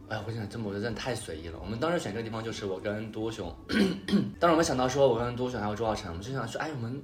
[0.09, 1.59] 哎，我想这么，我觉得真的太随意了。
[1.61, 3.55] 我们当时选这个地方就是我跟多雄，
[4.41, 6.99] 当时我们想到说，我跟多雄还有周浩辰，我们就想说，哎，我们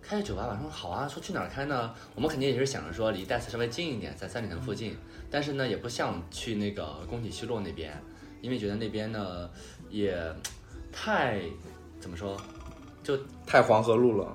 [0.00, 0.58] 开个酒吧吧。
[0.62, 1.94] 说好啊，说去哪儿开呢？
[2.14, 4.96] 我们肯定也是想着说离戴斯稍微近一点，在三里屯附近。
[5.30, 7.92] 但是呢，也不想去那个工体西路那边，
[8.40, 9.50] 因为觉得那边呢
[9.90, 10.16] 也
[10.90, 11.40] 太
[12.00, 12.40] 怎么说，
[13.02, 14.34] 就太黄河路了。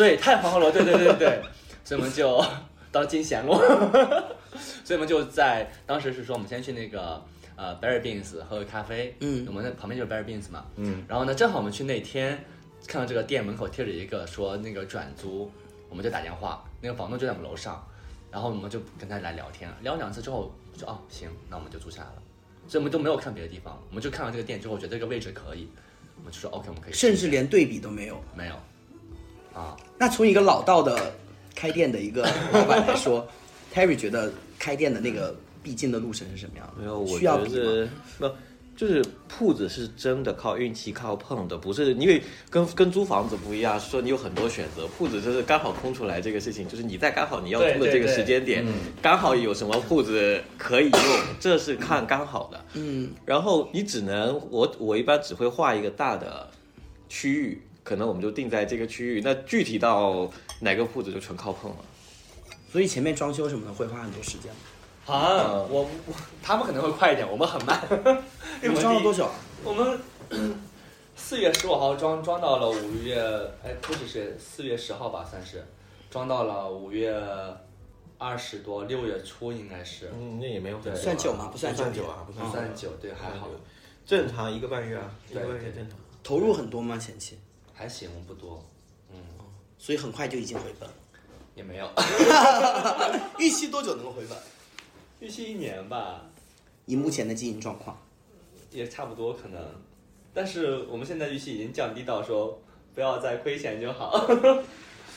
[0.00, 1.18] 对，太黄河楼，对对对对。
[1.18, 1.42] 对，
[1.84, 2.42] 所以我们就
[2.90, 3.52] 到金贤路，
[4.82, 7.22] 所以我们就在当时是说，我们先去那个
[7.54, 9.44] 呃 Berry Beans 喝个咖啡，嗯。
[9.46, 12.42] 我们那旁边就是 Berry Beans 嘛，嗯，然后呢，正好我们去那天
[12.86, 15.50] 看到这个店门口贴着一个说那个转租，
[15.90, 17.86] 我们就打电话，那个房东就在我们楼上，
[18.30, 22.22] 然后我们就跟他来聊天，聊两次之后说哦行，那我们就租下来了，
[22.66, 25.68] 所以我们都没有看别的地方，我们就看到这个店之后，觉得这个位置可以，
[26.16, 28.18] 我们就说 OK，我们可以甚至连对比都没有。
[28.34, 28.54] 没有
[29.60, 29.76] 啊。
[29.98, 31.12] 那从一个老道的
[31.54, 33.26] 开店的一个 老板来说
[33.74, 36.82] ，Terry 觉得开店的那个必经的路程是什么样的？
[36.82, 37.48] 没有，我需要比吗？
[37.50, 37.88] 觉得
[38.18, 38.34] 没有，
[38.74, 48.64] 就是铺子是真的靠运气、靠碰的，不是因为跟跟租房子不一样，是说你有很多选择，铺子就是刚好空出来这个事情，就是你在刚好你要租的这个时间点，
[49.02, 51.00] 刚好有什么铺子可以用，
[51.38, 52.64] 这是看刚好的。
[52.72, 56.48] 嗯，然后你只能我我一般只会画一个大的
[57.10, 61.76] 区域，可能我们就定在这个区域，那具体到哪个铺子就纯靠碰了。
[62.70, 65.14] 所以前面装修什么的会花很多时间吗。
[65.14, 67.80] 啊，我我他们可能会快一点，我们很慢。
[68.62, 69.32] 你们装了多久啊？
[69.64, 69.98] 我们
[71.16, 73.18] 四月十五号装装到了五月，
[73.64, 75.66] 哎，不只是四月十号吧，算是
[76.10, 77.12] 装到了五月
[78.18, 83.48] 二十多，六月初应该是，嗯，那也没有很算久吗不不算久算久啊，不算久对，还好，
[84.06, 85.98] 正常一个半月啊，一对个半月正常。
[86.22, 86.96] 投入很多吗？
[86.96, 87.38] 前期，
[87.80, 88.62] 还行，不多，
[89.10, 89.16] 嗯，
[89.78, 90.94] 所以很快就已经回本了。
[91.56, 91.90] 也没有，
[93.40, 94.36] 预期多久能够回本？
[95.18, 96.26] 预期一年吧，
[96.84, 97.98] 以目前的经营状况，
[98.70, 99.58] 也差不多可能，
[100.34, 102.60] 但是我们现在预期已经降低到说
[102.94, 104.28] 不要再亏钱就好。
[104.28, 104.62] 因为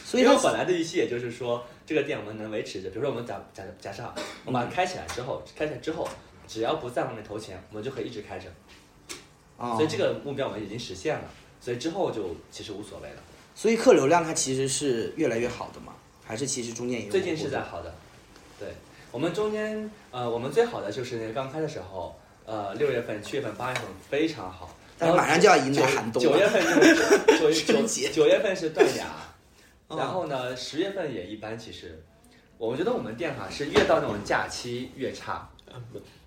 [0.05, 6.07] 所以它本来的预期也就是说，这个店我们能维持着，比如说我们假假假设啊我们把它开起来之后，开起来之后，
[6.47, 8.47] 只要不在外面投钱，我们就可以一直开着。
[9.57, 11.29] 啊，所以这个目标我们已经实现了，
[11.63, 13.15] 所以之后就其实无所谓了。
[13.55, 15.93] 所以客流量它其实是越来越好的嘛，
[16.25, 17.95] 还是其实中间也有最近是在好的，
[18.59, 18.67] 对
[19.11, 26.61] 我们中间呃，我们最好的就是那个刚开的时候，呃，六月份、七月份、八月份非常好，但是马上就要迎来寒冬了九月份
[27.39, 29.05] 就 九九九月份是断崖，
[29.87, 31.57] 哦然后呢，十月份也一般。
[31.57, 32.03] 其实，
[32.57, 35.47] 我觉得我们店哈是越到那种假期越差。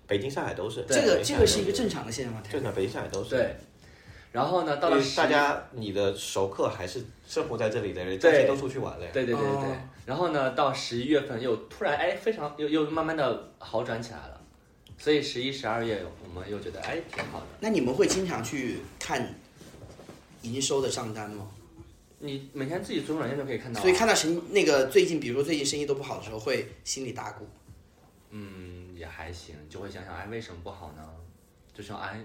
[0.07, 0.85] 北京、上海都是。
[0.87, 2.41] 这个这个是一个正常的现象吗？
[2.49, 3.29] 正常，北京、上海都是。
[3.31, 3.55] 对，
[4.31, 9.11] 然后呢，到了大家你的熟客还是生活在这里的人，对假期都出去玩了呀。
[9.13, 9.77] 对对对对对哦。
[10.05, 14.41] 然后呢，到十一月份又突然哎非常又又慢慢的好转起来了，
[14.97, 17.45] 所以十一、十二月我们又觉得哎挺好的。
[17.59, 19.33] 那你们会经常去看
[20.43, 21.49] 营收的账单吗？
[22.19, 23.81] 你每天自己做软件就可以看到啊。
[23.81, 27.47] 所以看到生那个最近，比如说最近生意都不好的时候，会心里打鼓。
[28.29, 31.03] 嗯，也还行，就会想想，哎，为什么不好呢？
[31.73, 32.19] 就说，哎，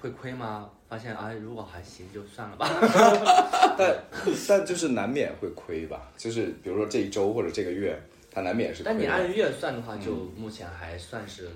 [0.00, 0.70] 会亏吗？
[0.88, 2.66] 发现，哎，如果还行，就算了吧。
[3.78, 3.94] 但
[4.48, 8.92] 但就是难免会亏吧，就是比如说这一周或者这个月，它难免是亏。
[8.92, 11.48] 但你按月算的话，就目前还算是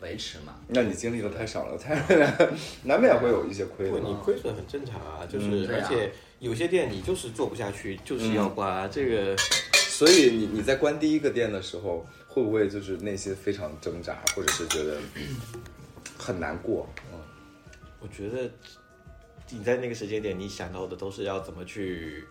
[0.00, 0.56] 维持嘛。
[0.68, 1.94] 那你经历的太少了，太
[2.84, 3.98] 难免会有一些亏的，。
[4.00, 9.36] 你亏损很正常啊，就是、而且有些店你就是做不下去，就是要关、这个。
[9.96, 14.98] 所以你你在关第一个店的时候，会不会就是内心非常挣扎，或者是觉得
[16.18, 16.86] 很难过？
[17.10, 17.18] 嗯，
[18.06, 18.48] 我觉得
[19.50, 22.24] 你在那个时间点，你想到的都是要怎么去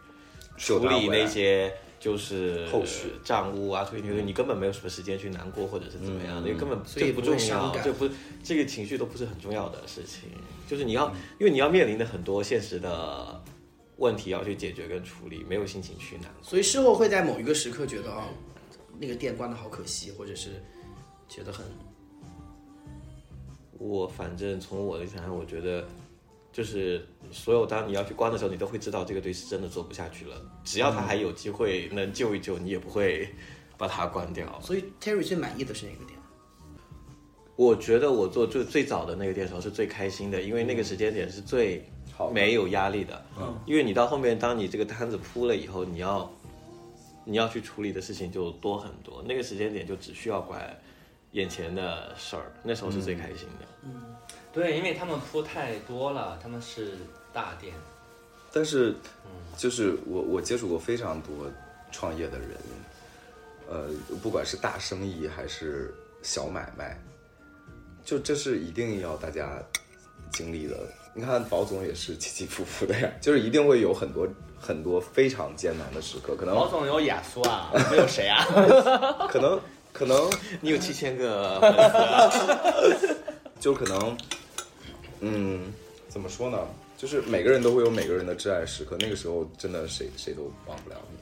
[0.57, 8.07] 处理那些就是后续账务啊、所以，你根本没有什么时间去难过或者是怎么样，的，因为根本这不重要，这不
[8.43, 10.29] 这个情绪都不是很重要的事情，
[10.67, 11.07] 就是你嗯要，
[11.39, 13.43] 因为你要面临的很多现实的
[13.97, 16.31] 问题要去解决跟处理，没有心情去难。
[16.41, 18.29] 所以事后会在某一个时刻觉得啊，
[18.99, 20.61] 那个店关的好可惜，或者是
[21.27, 21.65] 觉得很
[23.77, 25.85] 我反正从我的想象，我觉得
[26.51, 30.41] 就是所有当你要去关的时候，你都会知道这个队是真的做不下去了。
[30.63, 33.29] 只要他还有机会能救一救，你也不会
[33.77, 34.59] 把它关掉。
[34.61, 36.17] 所以 Terry 最满意的是哪个点？
[37.57, 41.83] 我觉得我做最最早的那个店的时候是最开心的，因为那个时间点是最
[42.33, 43.25] 没有压力的。
[43.39, 46.29] 嗯，因为你到后面，当你这个摊子铺了以后，你要
[47.23, 49.23] 你要去处理的事情就多很多。
[49.25, 50.61] 那个时间点就只需要管
[51.35, 53.65] 眼前的事儿，那时候是最开心的。
[53.83, 54.15] 嗯
[54.53, 56.93] 对，因为他们铺太多了，他们是
[57.33, 57.73] 大店。
[58.53, 58.95] 但是，
[59.57, 61.51] 就是我我接触过非常多
[61.91, 62.51] 创业的人，
[63.67, 63.89] 呃，
[64.23, 66.97] 不管是大生意还是小买卖，
[68.05, 69.61] 就这是一定要大家
[70.31, 70.77] 经历的。
[71.13, 74.25] 你看宝总也是起起伏伏的呀，就是一定会有很多
[74.57, 78.45] 很多非常艰难的时刻，可能宝总有雅苏啊，没有谁啊？
[79.29, 79.59] 可能
[79.97, 80.29] 可能
[80.59, 82.69] 你有七千个 粉丝啊，
[83.61, 84.17] 就可能，
[85.21, 85.71] 嗯，
[86.09, 86.59] 怎么说呢？
[86.97, 91.17] 就是每个人都会有每个人的挚爱时刻，那个时候真的谁谁都忘不了你。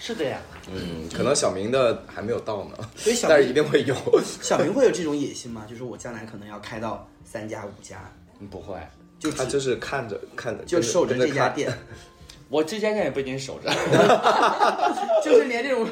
[0.00, 0.40] 是的呀。
[0.72, 3.94] 嗯，可能小明的还没有到呢，所以小但是一定会有。
[4.42, 5.64] 小明会有这种野心吗？
[5.68, 8.12] 就是我将来可能要开到三家五家，
[8.50, 8.76] 不会，
[9.18, 11.72] 就他就是看着看着，就守着这家，店，
[12.50, 13.70] 我这家店也不一定守着。
[15.24, 15.86] 就是连这种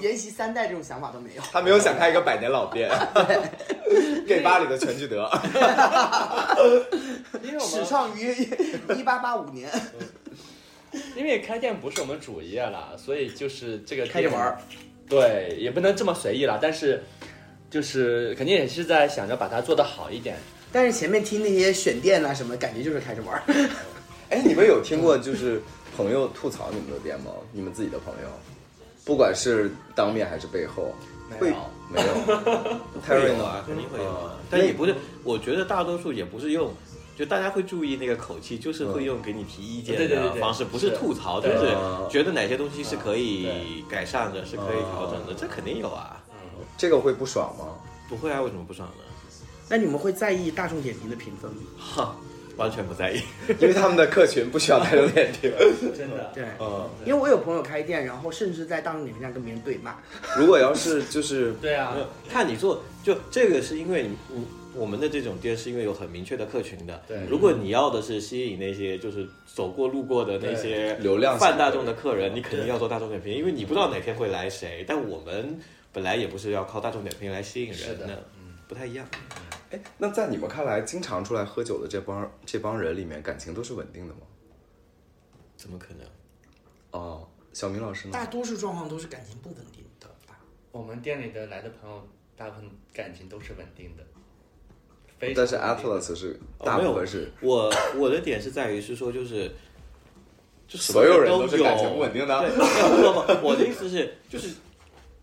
[0.00, 1.42] 沿袭三代这种想法都没有。
[1.50, 2.90] 他没有想开一个百年老店，
[4.28, 5.28] 给巴黎的全聚德。
[7.42, 8.30] 因为我们始创于
[8.94, 9.70] 一八八五年，
[11.16, 14.58] 因为开店不是我们主业啦，所以就是这个开着玩儿。
[15.08, 17.02] 对，也不能这么随意啦，但是
[17.70, 20.36] 就是肯定也是在想着把它做得好一点。
[20.70, 23.42] 但是前面听那些选店啊什么，感觉就是开着玩儿。
[24.30, 25.62] 哎，你们有听过就是
[25.96, 27.30] 朋友吐槽你们的店吗？
[27.52, 28.28] 你们自己的朋友，
[29.04, 30.94] 不管是当面还是背后，
[31.38, 32.70] 会没有没有会？
[33.06, 33.64] Terry 呢有啊，？
[33.66, 34.38] 肯定会有啊。
[34.50, 36.72] 但也不是，我觉得大多数也不是用。
[37.14, 46.18] 就大家会注意那个口气，就是会用给你提意见对对对对的方式，不是是吐槽，就是嗯觉得哪些东西是可以改善的，是可以调整的，这肯定有啊。
[46.78, 47.66] 这个会不爽吗？
[48.08, 49.04] 不会啊，为什么不爽呢？
[49.68, 51.58] 那你们会在意大众点评的评分吗？
[51.78, 52.16] 哈，
[52.62, 53.20] 完全不在意。
[53.60, 55.52] 因为他们的客群不需要大众点评。
[55.94, 56.30] 真的。
[56.34, 59.96] 对，嗯，因为我有朋友开店，然后甚至在大众点评上跟别人对骂。
[60.38, 61.94] 如果要是就是对啊，
[62.30, 67.02] 看你做，就这个是因为你你我们的这种店是因为有很明确的客群的。
[67.06, 74.84] 对如果你要的是吸引那些就是走过路过的那些流量泛大众的客人，你肯定要做大众点评，因为你不知道哪天会来谁。
[74.88, 75.58] 但我们
[75.92, 78.22] 本来也不是要靠大众点评来吸引人的人的，
[78.66, 79.06] 不太一样。
[79.72, 84.20] 哎，那在你们看来，经常出来喝酒的这帮这帮人里面，感情都是稳定的吗？
[85.56, 86.06] 怎么可能？
[86.90, 88.12] 哦，小明老师呢？
[88.12, 90.38] 大多数状况都是感情不稳定的吧？
[90.70, 92.06] 我们店里的来的朋友，
[92.36, 94.04] 大部分感情都是稳定的。
[95.34, 99.50] 但是 Atlas 是哦没有大部分是我我的点是在于是说就是。
[100.68, 104.54] 就所有人都是感情不稳定的对，没有不不，我的意思是就是。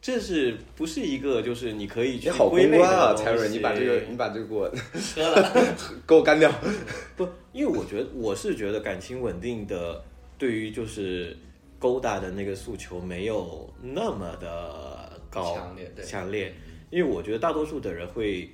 [0.01, 4.71] 这是不是一个就是你可以去你好归类公关啊的东西，Terry，你把这个你把这个给我
[5.15, 5.75] 喝了，
[6.07, 6.49] 给我干掉。
[7.17, 10.01] 不，因为我觉得我是觉得感情稳定的，
[10.37, 11.35] 对于就是
[11.77, 16.05] 勾搭的那个诉求没有那么的高强烈对。
[16.05, 16.53] 强烈，
[16.89, 18.49] 因为我觉得大多数的人会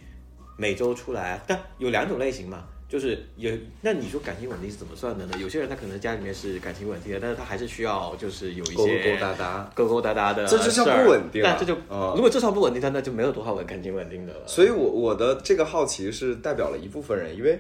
[0.57, 5.33] 每周出来，但有两种类型嘛，就是有那你说感情稳定是怎么算的呢？
[5.39, 14.47] 有些人他可能家里面是感情稳定的，但是他还是需要就是有一些勾勾搭搭勾勾搭搭的，这就叫不稳定啊但这就、嗯如果这算不稳定，那那就没有多少稳感情稳定的了。
[14.47, 17.59] 所以我我的这个好奇是代表了一部分人，因为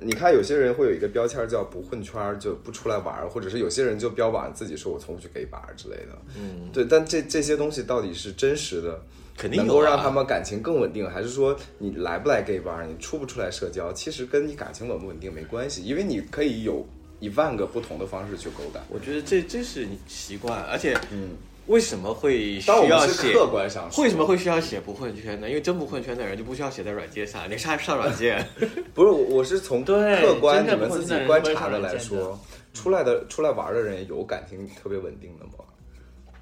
[0.00, 6.18] 你看有些人会有一个标签叫不混圈儿，就不出来玩儿，或者是有些人就标榜自己说我从不去 gay bar 之类的。
[6.36, 9.00] 嗯，对，但这这些东西到底是真实的？
[9.36, 16.86] 肯定能够让他们感情更稳定，还是说你来不来 gay bar，你出不出来社交，其实跟你感情稳不稳定没关系，因为你可以有
[17.20, 18.80] 一万个不同的方式去勾搭。
[18.88, 21.30] 我觉得这这是你习惯，而且嗯，
[21.66, 23.32] 为什么会需要写？
[23.32, 25.48] 客观上，为什么会需要写不混圈呢？
[25.48, 28.46] 因为真不混圈的人就不需要写在软件上，你上上软件。
[28.94, 32.38] 不是，我我是从对客观你们自己观察的来说
[32.72, 35.64] 出来的出来玩的人有感情特别稳定的吗？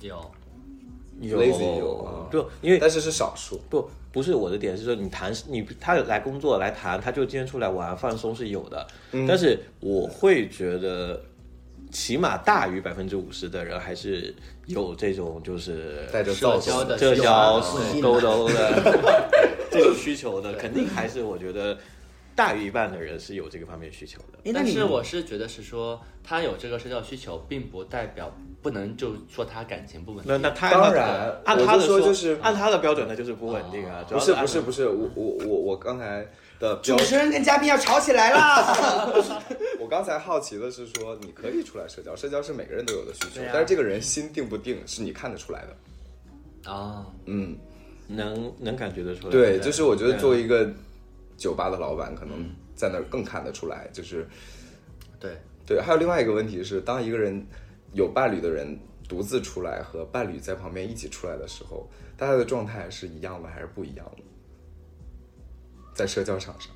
[0.01, 0.31] 有
[1.29, 3.61] 有 Lazy 有啊不，因为但是是少数。
[3.71, 11.23] 不不是我的点是说，你谈你他来工作来谈，他就今天出来玩放松是有的，嗯但是我会觉得，
[11.91, 14.35] 起码大于百分之五十的人还是
[14.67, 19.31] 有这种就是带着社交的社交需求勾勾的
[19.71, 21.79] 这种需求的，肯定还是我觉得
[22.35, 24.53] 大于一半的人是有这个方面需求的。
[24.53, 30.33] 但是我是觉得是说，他有这个社交需求，并不代表不能就说他感情不稳定。
[30.33, 34.05] 那那他当然按他的说就是按他的标准，那就是不稳定啊。
[34.09, 36.25] 不是不是不是，我我我我刚才
[36.61, 39.13] 的主，持人跟嘉宾要吵起来了！
[39.81, 46.71] 我刚才好奇的是说，你可以出来社交，社交是每个人都有的需求但是这个人心定不定是你看得出来的。
[46.71, 47.57] 啊，嗯，
[48.07, 49.33] 能能感觉得出来。
[49.33, 50.71] 对，就是我觉得作为一个
[51.37, 54.25] 酒吧的老板，可能在那儿更看得出来，就是
[55.19, 55.37] 对，
[55.67, 55.81] 对。
[55.81, 57.45] 还有另外一个问题是，当一个人
[57.93, 58.79] 有伴侣的人
[59.09, 64.23] 独自出来和伴侣在旁边一起出来的时候，大家的状态是一样的还是不一样的？
[65.95, 66.71] 在社交场上，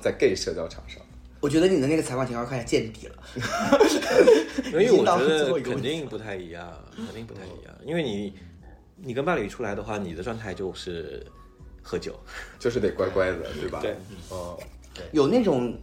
[0.00, 1.02] 在 gay 社交场上，
[1.40, 3.22] 我觉得你的那个采访情况快要见底了。
[4.66, 7.74] 因为我觉得 肯定不太一样，肯定不太一样。
[7.84, 8.32] 因为你
[8.96, 11.24] 你跟伴侣出来的话，你的状态就是
[11.82, 12.18] 喝酒。
[12.58, 13.80] 就是得乖乖的，对吧？
[13.82, 13.94] 对，
[14.30, 14.58] 哦，
[15.12, 15.78] 有那种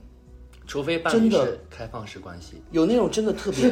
[0.66, 2.64] 除非伴侣真的是开放式关系。
[2.72, 3.72] 有那种真的特别，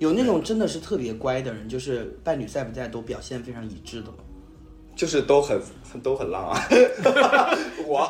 [0.00, 4.16] 有那种真的是特别乖的人，就是伴侣在不在都表现非常一致的吗？
[4.96, 5.60] 就是都很
[6.02, 6.58] 都很浪啊。
[7.86, 8.08] 我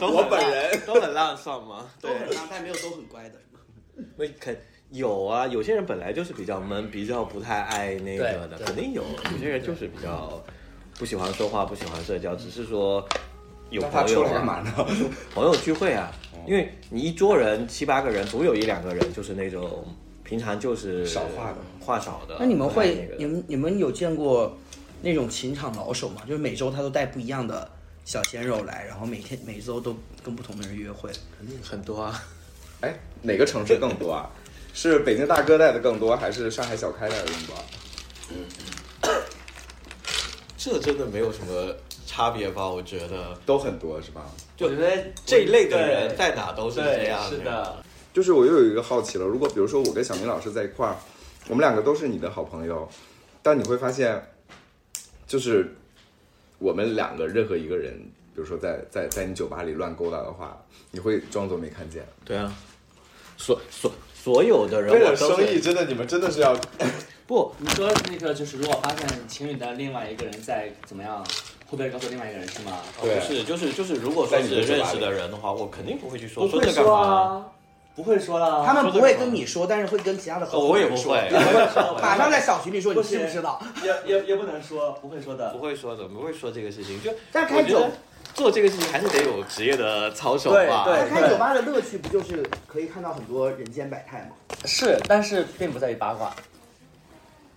[0.00, 1.86] 我本人都很浪算吗？
[1.98, 3.36] 都很浪，但没有都很乖的。
[4.16, 4.54] 那肯
[4.90, 9.02] 有啊，有些人本来就是比较闷，比较不太爱那个的，对对肯定有。
[9.32, 10.42] 有些人就是比较
[10.98, 13.02] 不喜欢说话，不喜欢社交，只是说
[13.70, 14.24] 有朋友？
[15.34, 16.12] 朋友聚会啊。
[16.46, 19.86] 因为你一桌人七八个人，总有一两个人就是那种
[20.32, 22.36] 平常就是少话的话少的。
[22.40, 24.56] 那你们会你们你们有见过
[25.02, 26.22] 那种情场老手吗？
[26.26, 27.70] 就是每周他都带不一样的
[28.06, 31.10] 小鲜肉来，然后每天每周都跟不同的人约会。
[31.36, 32.18] 肯定很多啊。
[32.80, 34.30] 哎，哪个城市更多啊？
[34.72, 37.54] 是北京大哥带的更多，还是上海小开带的更多？
[38.30, 38.36] 嗯
[40.56, 41.74] 这真的没有什么
[42.06, 42.66] 差别吧？
[42.66, 44.24] 我觉得，都很多是吧？
[44.56, 50.96] 就我觉得这一类的人在哪都是这样是的，就是我又有一个好奇了，如果比如说我跟小明老师在一块儿，
[51.48, 52.88] 我们两个都是你的好朋友，
[53.42, 54.22] 但你会发现，
[55.26, 55.74] 就是
[56.58, 57.94] 我们两个任何一个人，
[58.34, 62.06] 比如说在在在你酒吧里乱勾搭的话，你会装作没看见。
[62.24, 62.52] 对啊，
[63.38, 66.54] 所所所有的人为了我生意，真的你们真的是要
[67.26, 71.24] 不，你说那个就是如果发现情侣的另外一个人在怎么样，
[71.66, 72.78] 会不会告诉另外一个人是吗？
[73.00, 77.46] 对不是，就是就是，如果说在你的是认识的人的话，我肯定不会去说不会这干嘛？
[77.92, 78.64] 啊，不会说了。
[78.64, 81.14] 他们不会跟你说，但是会跟其他的合哦我也伙人说。
[81.14, 81.34] 不
[81.94, 83.60] 会， 马上在小群里说，你知不知道？
[83.82, 85.58] 也也也不能说，不会说的不。
[85.58, 87.02] 会说的，不会说这个事情。
[87.02, 87.86] 就但开酒
[88.34, 90.84] 做这个事情还是得有职业的操守吧。
[90.84, 94.36] 对对开酒吧的乐趣不就是可以看到很多人间百态吗？
[94.64, 96.32] 是，但是并不在于八卦。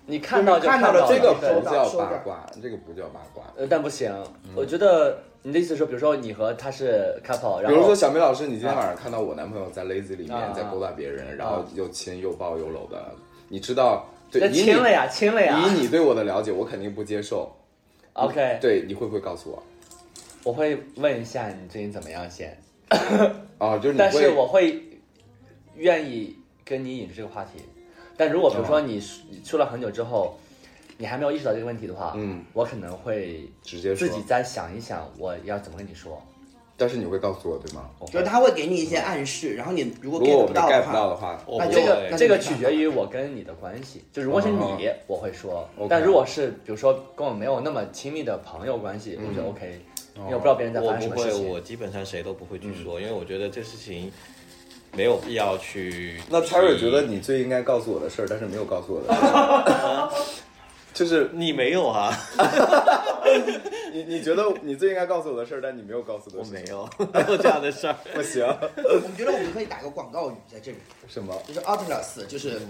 [0.07, 3.43] 你看到就看到了这个不叫八卦，这个不叫八卦。
[3.57, 4.13] 呃，但不行。
[4.53, 13.13] 我觉得你的意思是说，比如说你和他是 couple，然后比如说小梅老师，你今天晚上看到我男朋友在 Lazy 里啊面在勾搭别人，然后又亲又抱又搂的，
[13.47, 14.07] 你知道？
[14.31, 15.55] 对，这亲了呀，亲了呀。
[15.67, 17.55] 以你对我的了解，我肯定不接受。
[18.13, 19.61] OK，对，你会不会告诉我？
[20.43, 22.59] 我会问一下你最近怎么样先，
[23.59, 24.81] 哦，就是你但是会，我会
[25.75, 26.35] 愿意
[26.65, 27.61] 跟你引出这个话题。
[28.17, 28.99] 但如果比如说你
[29.43, 30.39] 出了很久之后，
[30.97, 34.07] 你还没有意识到这个问题的话，嗯，我可能会直接说。
[34.07, 36.21] 自己再想一想，我要怎么跟你说。
[36.77, 37.89] 但是你会告诉我对吗？
[38.11, 49.79] 就是他会给你一些暗示，然后你如果如果 get 不到 get 的话，不到的话，那这个这个取决于我跟你的关系，就如果是哦你，我会说；但如果是比如说跟我没有那么亲密的朋友关系，我觉得 OK，
[50.17, 51.47] 因为我不知道别人在我发生什，么事情。
[51.47, 54.11] 我基本上谁都不会去说，因为我觉得这事情
[54.91, 56.19] 没有必要去。
[56.29, 60.11] 那 Terry 觉得你最应该告诉我的事儿，但是没有告诉我的
[60.95, 62.17] 就是你没有啊，
[63.91, 67.95] 你你觉得你最应该告诉我的事儿，但你没有告诉我的事，我没有，没有这样的事儿。
[68.15, 70.77] 不行，我们觉得我们可以打个广告语在这里，
[71.09, 71.37] 什么？
[71.45, 72.61] 就是 Atlas，就是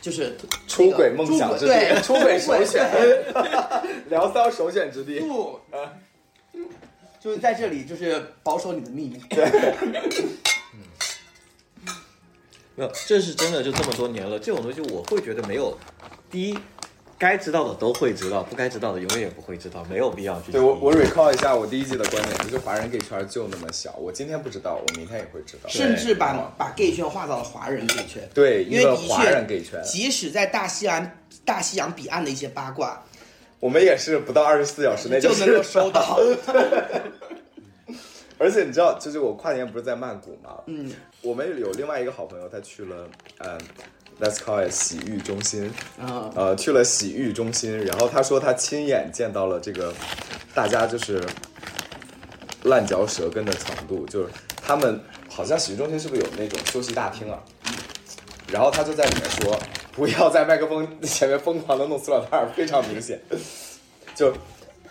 [0.00, 0.36] 就是
[0.66, 3.32] 出轨梦想之地，对出轨首选对，
[4.10, 5.20] 聊骚首选之地。
[5.20, 5.60] 不，
[7.20, 9.22] 就是在这里就是保守你的秘密。
[9.30, 9.44] 对
[12.74, 15.78] 没有，这是真的，就这么多年了，这种东西我会觉得没有。
[16.28, 16.58] 第一，
[17.18, 20.52] 该知道的都会知道，不该知道的永远也不会知道，没有必要去。
[20.52, 25.68] 对我，我 recall 一下我第一季的观点，就是华人 gay 圈就那么小，我今天不知道，我明天也会知道。
[25.68, 28.28] 甚至把把 gay 圈划到了华人 gay 圈。
[28.34, 31.10] 对，因为的一个华人 gay 确圈，，即使在大西洋
[31.44, 33.02] 大西洋彼岸的一些八卦，
[33.60, 36.18] 我们也是不到二十四小时内就是能够收到。
[38.38, 40.58] 而且你知道，就是我跨年不是在曼谷吗？
[40.66, 40.92] 嗯，
[41.22, 43.08] 我们有另外一个好朋友，他去了，
[43.38, 43.58] 嗯
[44.20, 49.92] ，Let's call it 洗浴中心，嗯，呃，去了洗浴中心，然后他说他亲眼见到了这个，
[50.54, 51.22] 大家就是
[52.64, 54.28] 烂嚼舌根的程度，就是
[54.62, 57.42] 他们好像洗浴中心是不是有那种休息大厅啊？
[58.50, 59.58] 然后他就在里面说，
[59.92, 63.20] 不要在麦克风前面疯狂的弄塑料袋儿，非常明显。
[64.14, 64.32] 就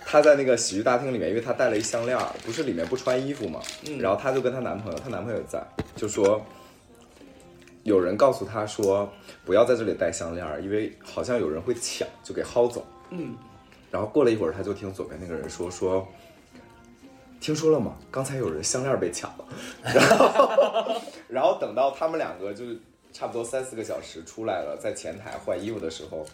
[0.05, 3.59] 她在那个洗浴大厅里面，因为她带了一项链儿，不是里面不穿衣服嘛，
[3.99, 5.59] 然后她就跟她男朋友，她男朋友也在，
[5.95, 6.45] 就说
[7.85, 9.07] 有人告诉他说
[9.45, 12.83] 不要在这里戴项链儿，因为好像有人会抢，就给薅走。
[13.11, 13.37] 嗯，
[13.91, 16.05] 然后过了一会儿，他就听左边那个人说说。
[17.39, 17.95] 听说了吗？
[18.09, 19.45] 刚才有人项链被抢了，
[19.83, 22.75] 然后， 然后等到他们两个就是
[23.13, 26.25] 差不多三四个小时出来了，在前台换衣服的时候，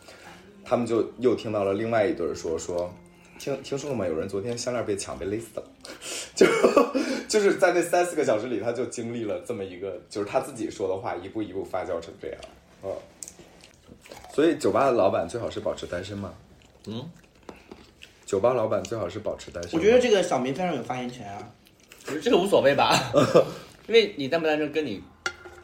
[0.63, 2.89] 他们就又听到了另外一对儿说说，
[3.41, 4.05] 听听说了吗？
[4.05, 5.63] 有人昨天项链被抢，被勒死了，
[6.35, 6.45] 就
[7.27, 12.37] 就是在那三四个小时里，他就经历了这么一个，就是他自己说的话，一步一步发酵成这样，
[12.83, 12.91] 嗯。
[14.31, 16.31] 所以酒吧的老板最好是保持单身吗？
[16.85, 17.09] 嗯，
[18.27, 19.71] 酒吧老板最好是保持单身。
[19.73, 21.51] 我觉得这个小明非常有发言权啊。
[22.05, 22.95] 我觉得这个无所谓吧，
[23.89, 25.01] 因为你单不单身跟你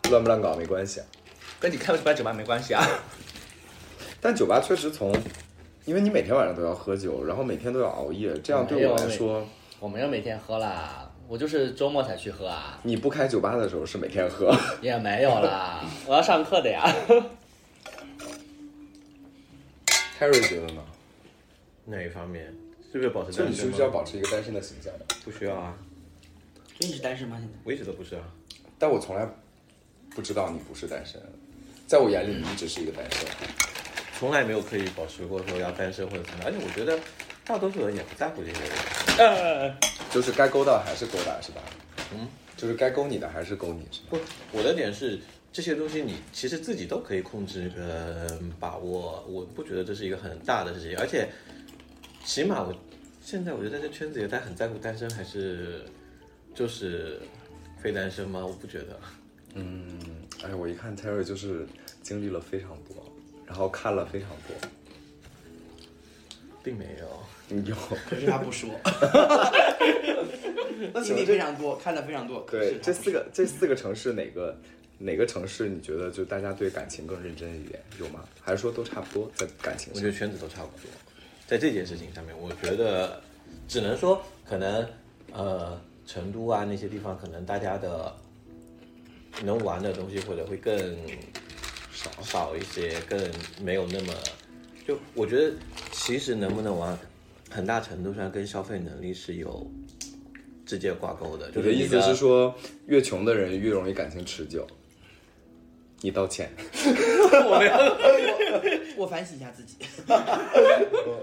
[0.10, 1.00] 乱不乱搞没关系，
[1.60, 2.84] 跟你开不开酒吧没关系啊。
[4.20, 5.14] 但酒吧确实从，
[5.88, 9.48] 因为你每天晚上都要喝酒，然后每天都要熬夜，这样对我来说，
[9.80, 14.54] 我没有每天喝啦，我就是周末才去喝啊，你不开酒吧的时候是每天喝。
[14.84, 16.84] 也没有啦，我要上课的呀。
[20.20, 20.84] Harry 觉得呢？
[21.86, 22.54] 哪一方面？
[22.92, 23.52] 是不是保持就单？
[23.54, 24.92] 你需不需要保持一个单身的形象？
[25.24, 25.74] 不需要啊，
[26.78, 27.38] 所以你是单身吗？
[27.40, 27.54] 现在？
[27.64, 28.24] 我一直都不是啊。
[28.78, 29.26] 但我从来
[30.10, 31.22] 不知道你不是单身，
[31.88, 33.26] 在我眼里你一直是一个单身。
[34.20, 37.00] 从来没有刻意保持过说要单身或者怎么样，而且我觉得
[37.46, 39.76] 大多数人也不在乎这些人。
[40.12, 41.62] 就是该勾搭还是勾搭是吧？
[42.14, 44.18] 嗯，就是该勾你的还是勾你是吧？
[44.52, 45.20] 不，我的点是
[45.52, 51.28] 这些东西你其实自己都可以控制跟把握，我不觉得这是一个很大的事情，而且
[52.26, 52.74] 起码我
[53.22, 55.86] 现在我觉得在这圈子里，大家很在乎单身还是
[56.56, 57.22] 就是
[57.82, 58.44] 非单身吗？
[58.46, 59.00] 我不觉得。
[59.54, 60.00] 嗯
[60.44, 61.68] 哎，我一看 Terry 就是
[62.02, 63.07] 经历了非常多，
[63.48, 64.56] 然后看了非常多。
[66.64, 67.08] 并没有，
[67.64, 67.76] 有
[68.10, 68.70] 可是他不说。
[71.02, 72.46] 经历非常多，看的非常多。
[72.52, 74.54] 对这四个这四个城市哪个
[74.98, 78.26] 哪个城市你觉得就大家对感情更认真一点，有吗？
[78.42, 79.96] 还是说都差不多在感情上？
[79.96, 80.90] 我觉得圈子都差不多，
[81.48, 83.22] 在这件事情上面，我觉得
[83.68, 84.86] 只能说可能
[85.32, 88.14] 呃成都啊那些地方，可能大家的
[89.42, 90.76] 能玩的东西或者会更
[91.98, 93.20] 少少一些，更
[93.60, 94.14] 没有那么
[94.86, 95.52] 就我觉得
[95.92, 96.96] 其实能不能玩，
[97.50, 99.68] 很大程度上跟消费能力是有
[100.64, 101.50] 直接挂钩的。
[101.50, 104.68] 就是你你的意思是说，越穷的人越容易感情持久？
[106.02, 106.52] 你道歉。
[108.96, 109.78] 我反省一下自己。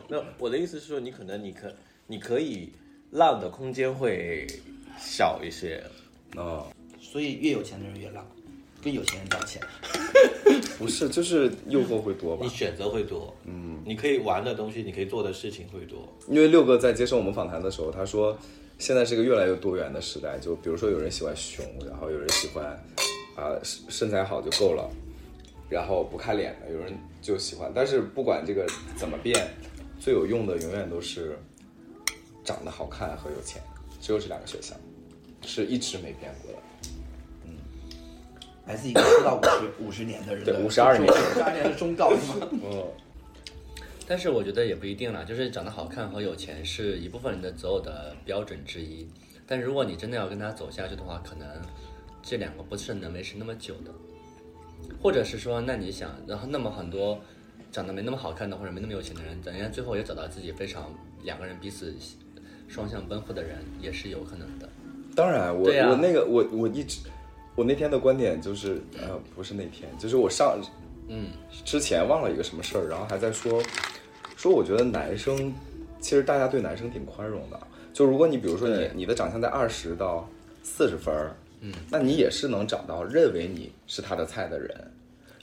[0.08, 1.72] 那我的意思是说，你可能你可
[2.08, 2.72] 你可以
[3.12, 4.44] 浪的空间会
[4.98, 5.80] 小一些。
[6.34, 6.66] 哦，
[7.00, 8.26] 所以越有钱的人越浪，
[8.84, 9.62] 跟有钱人道歉。
[10.78, 12.50] 不是，就是诱惑会多吧你？
[12.50, 16.06] 选择会多，嗯，你可以玩的东西，你可以做的事情会多。
[16.28, 18.36] 因为六哥在接受我们访谈的时候，他说，
[18.78, 20.38] 现在是一个越来越多元的时代。
[20.38, 22.66] 就比如说，有人喜欢熊，然后有人喜欢
[23.36, 24.90] 啊、身身材好就够了，
[25.70, 27.72] 然后不看脸的，有人就喜欢。
[27.74, 28.66] 但是不管这个
[28.96, 29.48] 怎么变，
[29.98, 31.38] 最有用的永远都是
[32.44, 33.62] 长得好看和有钱，
[34.00, 34.76] 只有这两个选项，
[35.42, 36.58] 是一直没变过的。
[38.66, 42.48] 来自一个出道五十五十年的人的，对52年五十二年的忠告是吗？
[42.64, 42.84] 嗯，
[44.06, 49.06] 但是我觉得也不一定啦，就是长得好看和有钱是一部分人的择偶的标准之一。
[49.46, 51.46] 但如果你真的要跟他走下去的话，可能
[52.22, 53.90] 这两个不是能维持那么久的。
[55.02, 57.18] 或者是说，那你想，然后那么很多
[57.70, 60.92] 长得没那么好看的或者没那么有钱的人，人家最后也找到自己非常
[61.22, 61.94] 两个人彼此
[62.68, 64.68] 双向奔赴的人，也是有可能的。
[65.14, 67.00] 当然，我、对啊我那个我我一直
[67.54, 70.58] 我那天的观点就是呃不是那天，就是我上
[71.08, 71.30] 嗯，
[71.64, 73.62] 之前忘了一个什么事儿，然后还在说
[74.36, 75.52] 说我觉得男生
[76.00, 77.60] 其实大家对男生挺宽容的，
[77.92, 80.28] 就如果你比如说你你的长相在二十到
[80.62, 84.90] 四十分儿，嗯，那你也是能找到认为你是他的菜的人。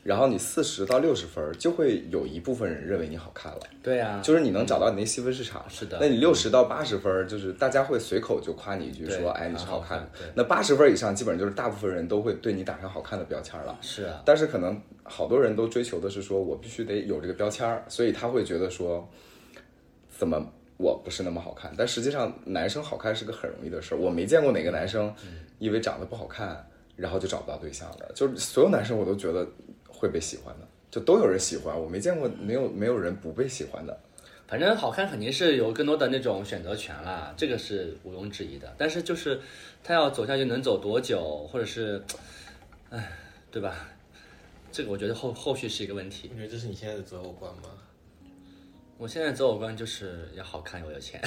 [0.04, 5.64] 然后你四十到六十分儿，就会有一部分人认为你好看了，对啊，就是你能找到你那细分市场。
[5.70, 10.10] 是的那你六十到八十分儿，就是大家会随口就夸你一句对说，哎，你是好好看的。
[10.34, 13.78] 那八十分儿以上，基本上就是大部分人都会对你打上好看的标签儿了。
[13.82, 19.08] 是啊，但是可能好多人都追求的是说我必须得有这个标签儿，所以他会觉得说，
[20.10, 20.43] 怎么
[20.78, 21.72] 我不是那么好看？
[21.78, 25.14] 但实际上男生好看是个很容易的事儿，我没见过哪个男生
[25.60, 28.12] 因为长得不好看，然后就找不到对象的。
[28.16, 29.47] 就是所有男生我都觉得
[30.02, 33.95] 会被喜欢的，就都有人喜欢，我没见过没有没有人不被喜欢的。
[34.47, 38.74] 反正好看肯定是有更多的那种选择权啦，这个是毋庸置疑的。
[38.80, 39.39] 但是就是
[39.84, 42.02] 他要走下去能走多久，或者是，
[42.89, 43.12] 唉，
[43.52, 43.88] 对吧？
[44.72, 46.38] 这个我觉得后后续是一个问题你。
[46.38, 47.70] 觉得这是你现在的择偶观吗？
[49.02, 51.20] 我现在择偶观就是要好看又有钱。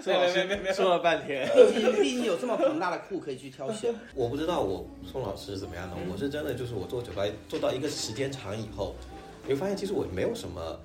[0.00, 3.92] 宋老师说了半天， 毕竟毕竟有这么庞大的库可以去挑选。
[4.14, 8.94] 我不知道我宋老师是怎么样的，我是真的就是我做酒吧做到一个时间长以后，
[9.42, 10.78] 你会发现其实我没有什么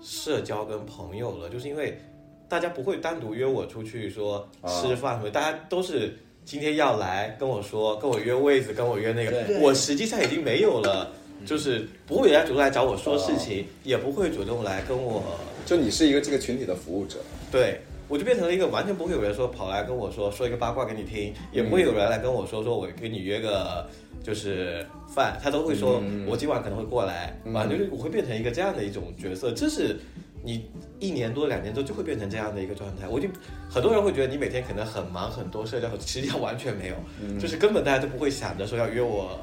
[0.00, 2.00] 社交跟朋友了，就是因为
[2.48, 11.10] 大家不会单独约我出去说吃饭什么，大家都是今天要来跟我说，跟我约位子，跟我约那个，对我实际上已经没有了。
[11.46, 15.22] 就是不会有人主动来找我说事情，也不会主动来跟我
[15.64, 17.18] 就你是一个这个群体的服务者，
[17.50, 23.86] 对，我就变成了一个完全不会有人说跑来跟我说说一个八卦给你听，也不会有人来跟我说说我跟你约个
[24.22, 29.98] 就是饭，他都会说我今晚可能会过来，反正就是我会变成一个这样的一种角色，这是
[30.42, 30.68] 你
[30.98, 33.08] 一年多两年多就会变成这样的一个状态。
[33.08, 33.28] 我就
[33.70, 39.38] 很多人会觉得你每天可能很忙很多社交，实际上完全没有，就是根本大家都不会想着说要约我。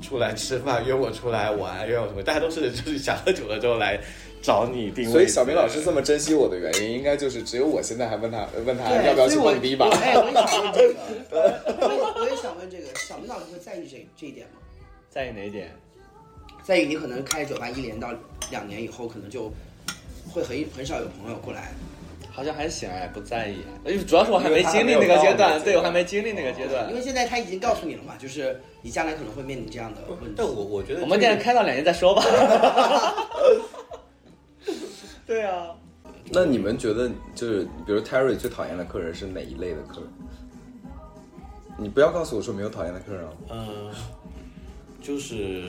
[0.00, 2.22] 出来吃饭，约我出来玩，约我什么？
[2.22, 3.98] 大家都是就是想喝酒了之后来
[4.42, 5.12] 找你定位。
[5.12, 9.92] 所以小明老师这么珍惜我的原因，应该就是只有我现在还问他问他，要不要去蹦迪吧我。
[9.96, 10.94] 哎，我也想问这个，
[11.30, 14.60] 我 也我也想问这个，小明老师会在意这这一点吗？
[15.10, 15.70] 在意哪一点？
[16.62, 18.10] 在意你可能开酒吧一年到
[18.50, 19.52] 两年以后，可能就
[20.32, 21.72] 会很很少有朋友过来。
[22.32, 23.56] 好像还行哎，不在意。
[24.04, 26.94] 主要是我还没经历那个阶段，对我还没经历那个阶段因。
[26.94, 30.46] 为现在他已经告诉你了嘛，就是你将来可能会面临这样的问题但。
[30.46, 32.22] 我我觉得我们店开到两年再说吧。
[35.26, 35.74] 对啊，
[36.32, 40.10] 那你们觉得就是比如 Terry 最讨厌的客人是哪一类的客人？
[41.78, 43.32] 你不要告诉我说没有讨厌的客人啊。
[43.50, 43.90] 嗯，
[45.00, 45.62] 就是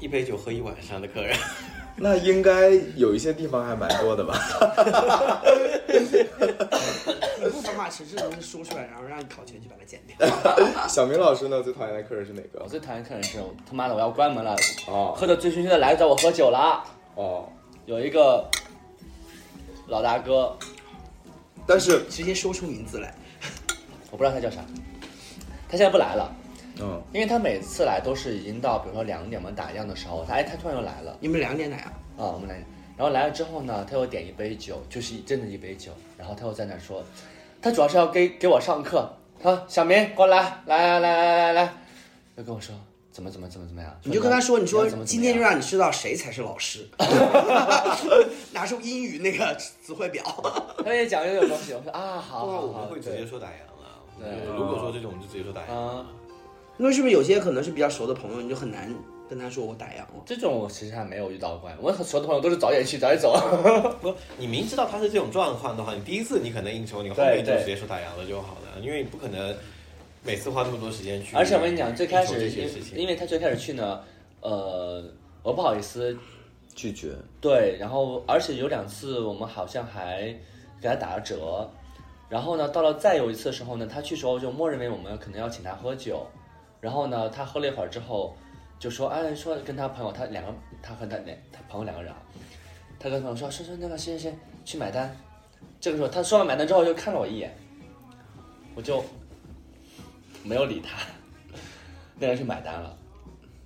[0.00, 1.36] 一杯酒喝一晚上的客人。
[1.96, 4.34] 那应该有一些地方还蛮多的吧？
[7.40, 10.26] 你不把把实质东西说出来，然后让你考前去把它剪掉。
[10.88, 12.60] 小明老师呢，最讨厌的客人是哪个？
[12.62, 13.38] 我最讨厌客人是
[13.68, 14.56] 他妈的我要关门了，
[14.88, 16.82] 哦喝的醉醺醺的来找我喝酒了。
[17.14, 17.48] 哦，
[17.86, 18.48] 有一个
[19.86, 20.56] 老大哥，
[21.66, 23.14] 但是直接说出名字来。
[24.10, 24.64] 我不知道他叫啥，
[25.68, 26.34] 他现在不来了，
[26.80, 31.16] 嗯，因为他每次来都是已经到比如说两点我们打烊的时候，他哎他突然又来了。
[31.20, 31.92] 你们两点来啊？
[32.16, 32.54] 啊，我们来，
[32.96, 37.02] 然后来了之后呢，他又点一杯酒，就是真的一杯酒，然后他又在那说，
[37.62, 39.08] 他主要是要给给我上课，
[39.42, 41.52] 他说小明过来，来来来来来。
[41.52, 41.74] 来，
[42.36, 42.74] 就跟我说
[43.12, 46.88] 怎么怎么怎么怎么样，你就跟他说，你说怎么怎么今天就让你知道谁才是老师，
[48.52, 50.24] 拿出英语那个词汇表。
[50.84, 54.02] 他也讲这种东西，我说啊好不然好好，我们会直接说打烊了。
[54.18, 54.56] 对。
[54.56, 56.04] 如果说这种，我们就直接说打烊。
[56.74, 56.78] 啊。
[56.78, 58.92] 因为是不是有些可能是比较熟的朋友，你就很难
[59.28, 60.08] 跟他说我打烊了。
[60.26, 63.32] 这种我其实还没有遇到过，我很熟的朋友都是早点去早点走。
[64.02, 69.54] 不，你明知道他是这种状况的话，你第一次你可能应酬，你后面就直接说打烊了就好了，因为你不可能
[70.22, 71.36] 每次花那么多时间去。
[71.36, 74.00] 而且我跟你讲，最开始这因为些事情，因为他最开始去呢，
[74.40, 75.02] 呃，
[75.42, 76.16] 我不好意思，
[76.74, 77.12] 拒绝。
[77.40, 80.34] 对，然后而且有两次我们好像还
[80.80, 81.70] 给他打了折，
[82.28, 86.26] 然后呢，到了再有一次的时候呢，他去时候就默认为我们可能要请他喝酒，
[86.84, 88.36] 然后呢，他喝了一会儿之后，
[88.78, 92.18] 就说，哎，说跟他朋友，他两个，他和他两他朋友两个人啊，
[93.00, 95.16] 他跟朋友说，说说那个谁谁谁去买单，
[95.80, 97.56] 这个时候他说完买单之后就看了我一眼，
[98.74, 99.02] 我就
[100.42, 100.98] 没有理他，
[102.18, 102.94] 那人去买单了，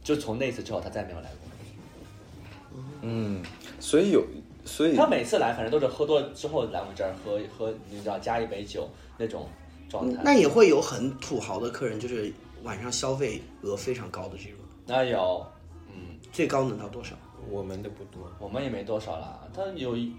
[0.05, 2.81] 就从那次之后他再没有来过。
[3.03, 3.43] 嗯，
[3.81, 4.25] 所以有，
[4.65, 9.49] 所以他每次来，反正都是喝多了之后来我们这儿喝喝，你知道加一杯酒那种
[9.89, 10.23] 状态。
[10.25, 12.33] 那也会有很土豪的客人，就是
[12.63, 15.47] 晚上消费额非常高的这种，那有，
[15.89, 17.17] 嗯，最高能到多少？
[17.49, 18.31] 我们的不多。
[18.39, 19.41] 我们也没多少啦。
[19.55, 20.13] 他有一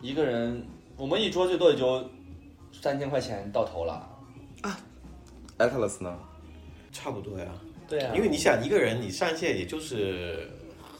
[0.00, 0.66] 一个人，
[0.96, 2.04] 我们一桌最多也就
[2.72, 4.08] 三千块钱到头了。
[4.62, 4.80] 啊
[5.58, 6.18] Atlas 呢？
[6.90, 7.46] 差不多呀，
[7.88, 10.48] 对啊，因为你想一个人，你上线也就是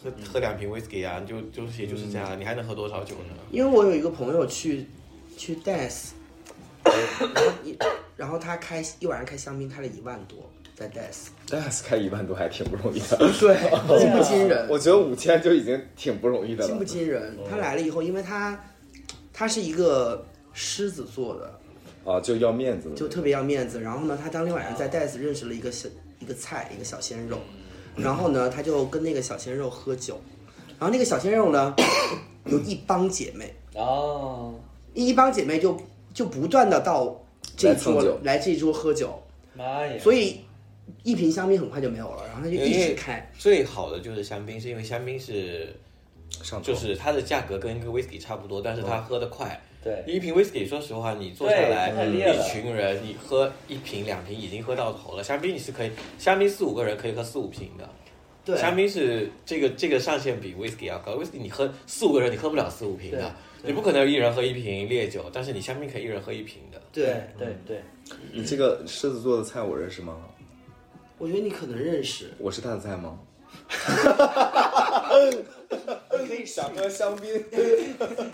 [0.03, 3.35] 喝喝两瓶 whisky 啊，就就是也就是这样，你还能喝多少酒呢？
[3.51, 4.87] 因为我有一个朋友去
[5.37, 6.11] 去 DAS，
[6.85, 7.79] 然后一
[8.17, 10.39] 然后他开一晚上开香槟开了一万多，
[10.75, 13.57] 在 DAS，DAS 开一万多还挺不容易的， 对，
[14.01, 14.69] 惊不惊人？
[14.69, 16.85] 我觉得五千就已经挺不容易的了惊不。
[16.85, 17.37] 惊人？
[17.49, 18.59] 他来了以后，因为他
[19.33, 23.81] 他是一个狮子座的，啊，就要面子，就特别要面子。
[23.81, 25.89] 然后呢，他当天晚上在 DAS 认识了一个小
[26.19, 27.39] 一个菜，一个小鲜肉，
[27.97, 30.21] 然后呢，他就跟那个小鲜肉喝酒，
[30.79, 31.75] 然后那个小鲜肉呢
[32.47, 34.55] 有一帮姐妹，哦，
[34.93, 35.77] 一帮姐妹就
[36.13, 37.25] 就不断的到
[37.57, 39.23] 这桌来这桌喝酒，
[39.55, 39.97] 妈呀！
[40.03, 40.41] 所以
[41.03, 43.31] 一瓶香槟很快就没有了，然后他就一直开。
[43.39, 45.75] 最好的就是香槟，是因为香槟是
[46.43, 49.61] 上就是它的价格跟一个 whisky 差不多，但是它喝得快。
[49.83, 55.23] 对，一瓶 whisky，说实话，你坐下来一群人，你喝一瓶两瓶已经喝到头了。
[55.23, 57.87] 香槟你是可以，香槟四五个人可以喝四五瓶的。
[58.47, 66.81] 对，香槟是这个这个上限比 whisky 要高，whisky 你喝四五个人你喝不了四五瓶的，你不可能一人喝一瓶烈酒，但是你香槟可以一人喝一瓶的。
[66.91, 67.83] 对，对对，
[68.33, 70.17] 你这个狮子座的菜我认识吗？
[71.19, 73.19] 我觉得你可能认识，我是他的菜吗？
[76.21, 77.33] 你可以想，喝香槟。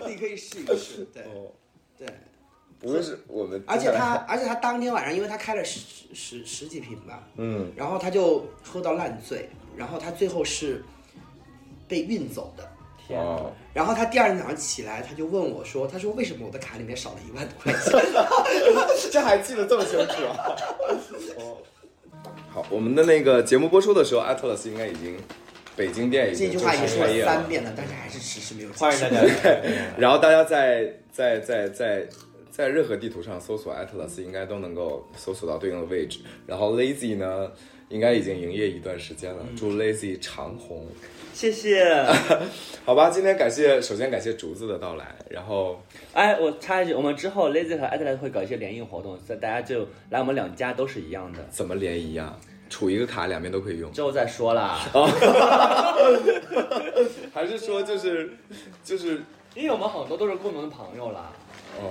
[0.07, 1.51] 你可以试一试，对哦，
[1.97, 2.07] 对。
[2.79, 5.79] 不会是我们，而且他，而且他当天晚上，因为他开了十
[6.15, 9.47] 十十几瓶吧，嗯，然后他就喝到烂醉，
[9.77, 10.83] 然后他最后是
[11.87, 12.67] 被运走的。
[13.07, 13.19] 天
[13.73, 17.81] 然后他第二天早上起来，他就问我说：“他说为什么我的卡里面少了一万多块钱
[19.11, 20.55] 这还记得这么清楚啊？
[21.37, 21.57] 哦，
[22.53, 25.15] 好，我们的那个节目播出的时候，Atlas 应该已经
[25.77, 27.13] 北京店？”已这经句话已经说了。
[27.13, 28.81] 了三遍了，但是还是迟迟没有结束。
[28.81, 29.61] 欢迎大家。
[29.97, 32.05] 然后大家在在在在
[32.49, 36.19] 在任何地图上搜索 Atlas，应该都能够搜索到对应的位置。
[36.45, 37.49] 然后 Lazy 呢，
[37.91, 40.87] 应该已经营业一段时间了，祝 Lazy 长红。
[41.33, 41.85] 谢谢。
[42.85, 45.81] 好吧，今天感谢，首先感谢竹子的到来，然后
[46.13, 52.37] 哎，我插一句，我们之后 Lazy 和 Atlas 会搞一些联谊活动，所以大家就来我们两家都是一样的，怎么联谊啊？
[52.69, 54.79] 储一个卡，两边都可以用，之后再说啦。
[57.33, 58.31] 还是说就是
[58.83, 59.21] 就是
[59.55, 61.33] 因为我们很多都是共同的朋友啦，
[61.77, 61.89] 哦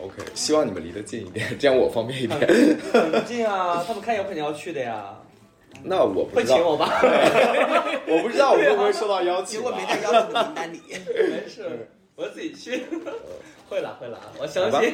[0.00, 2.40] ，OK，希望你们离得近一点， 这样我方便一点。
[2.92, 5.16] 很近啊， 他们开演肯定要去的呀，
[5.82, 7.00] 那我不会知道，请我吧？
[8.08, 9.64] 我不知道我会不会受到邀请如。
[9.64, 10.80] 果没在邀请的名单里。
[10.88, 12.82] 没事，我自己去。
[13.68, 14.92] 会了会了，我相信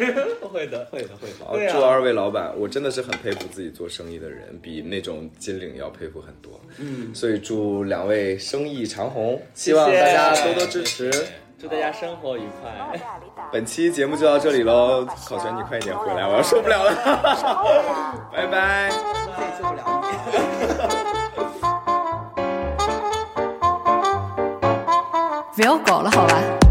[0.51, 0.87] 会的。
[0.91, 1.29] 会的会
[1.63, 1.71] 的。
[1.71, 6.59] 祝二位老板，我真的是很佩服自己做生意的人，比那种金领要佩服很多。
[6.79, 11.11] 嗯，所以祝两位生意长虹，希望大家多多支持。
[11.63, 12.73] 祝大家生活愉快。
[13.53, 16.91] 本期节目就到这里喽，考全你快一点回来，我要受不了了，
[18.35, 18.91] 拜拜。
[18.91, 20.09] 自己受不了你。
[25.55, 26.62] 不要搞了，好吧？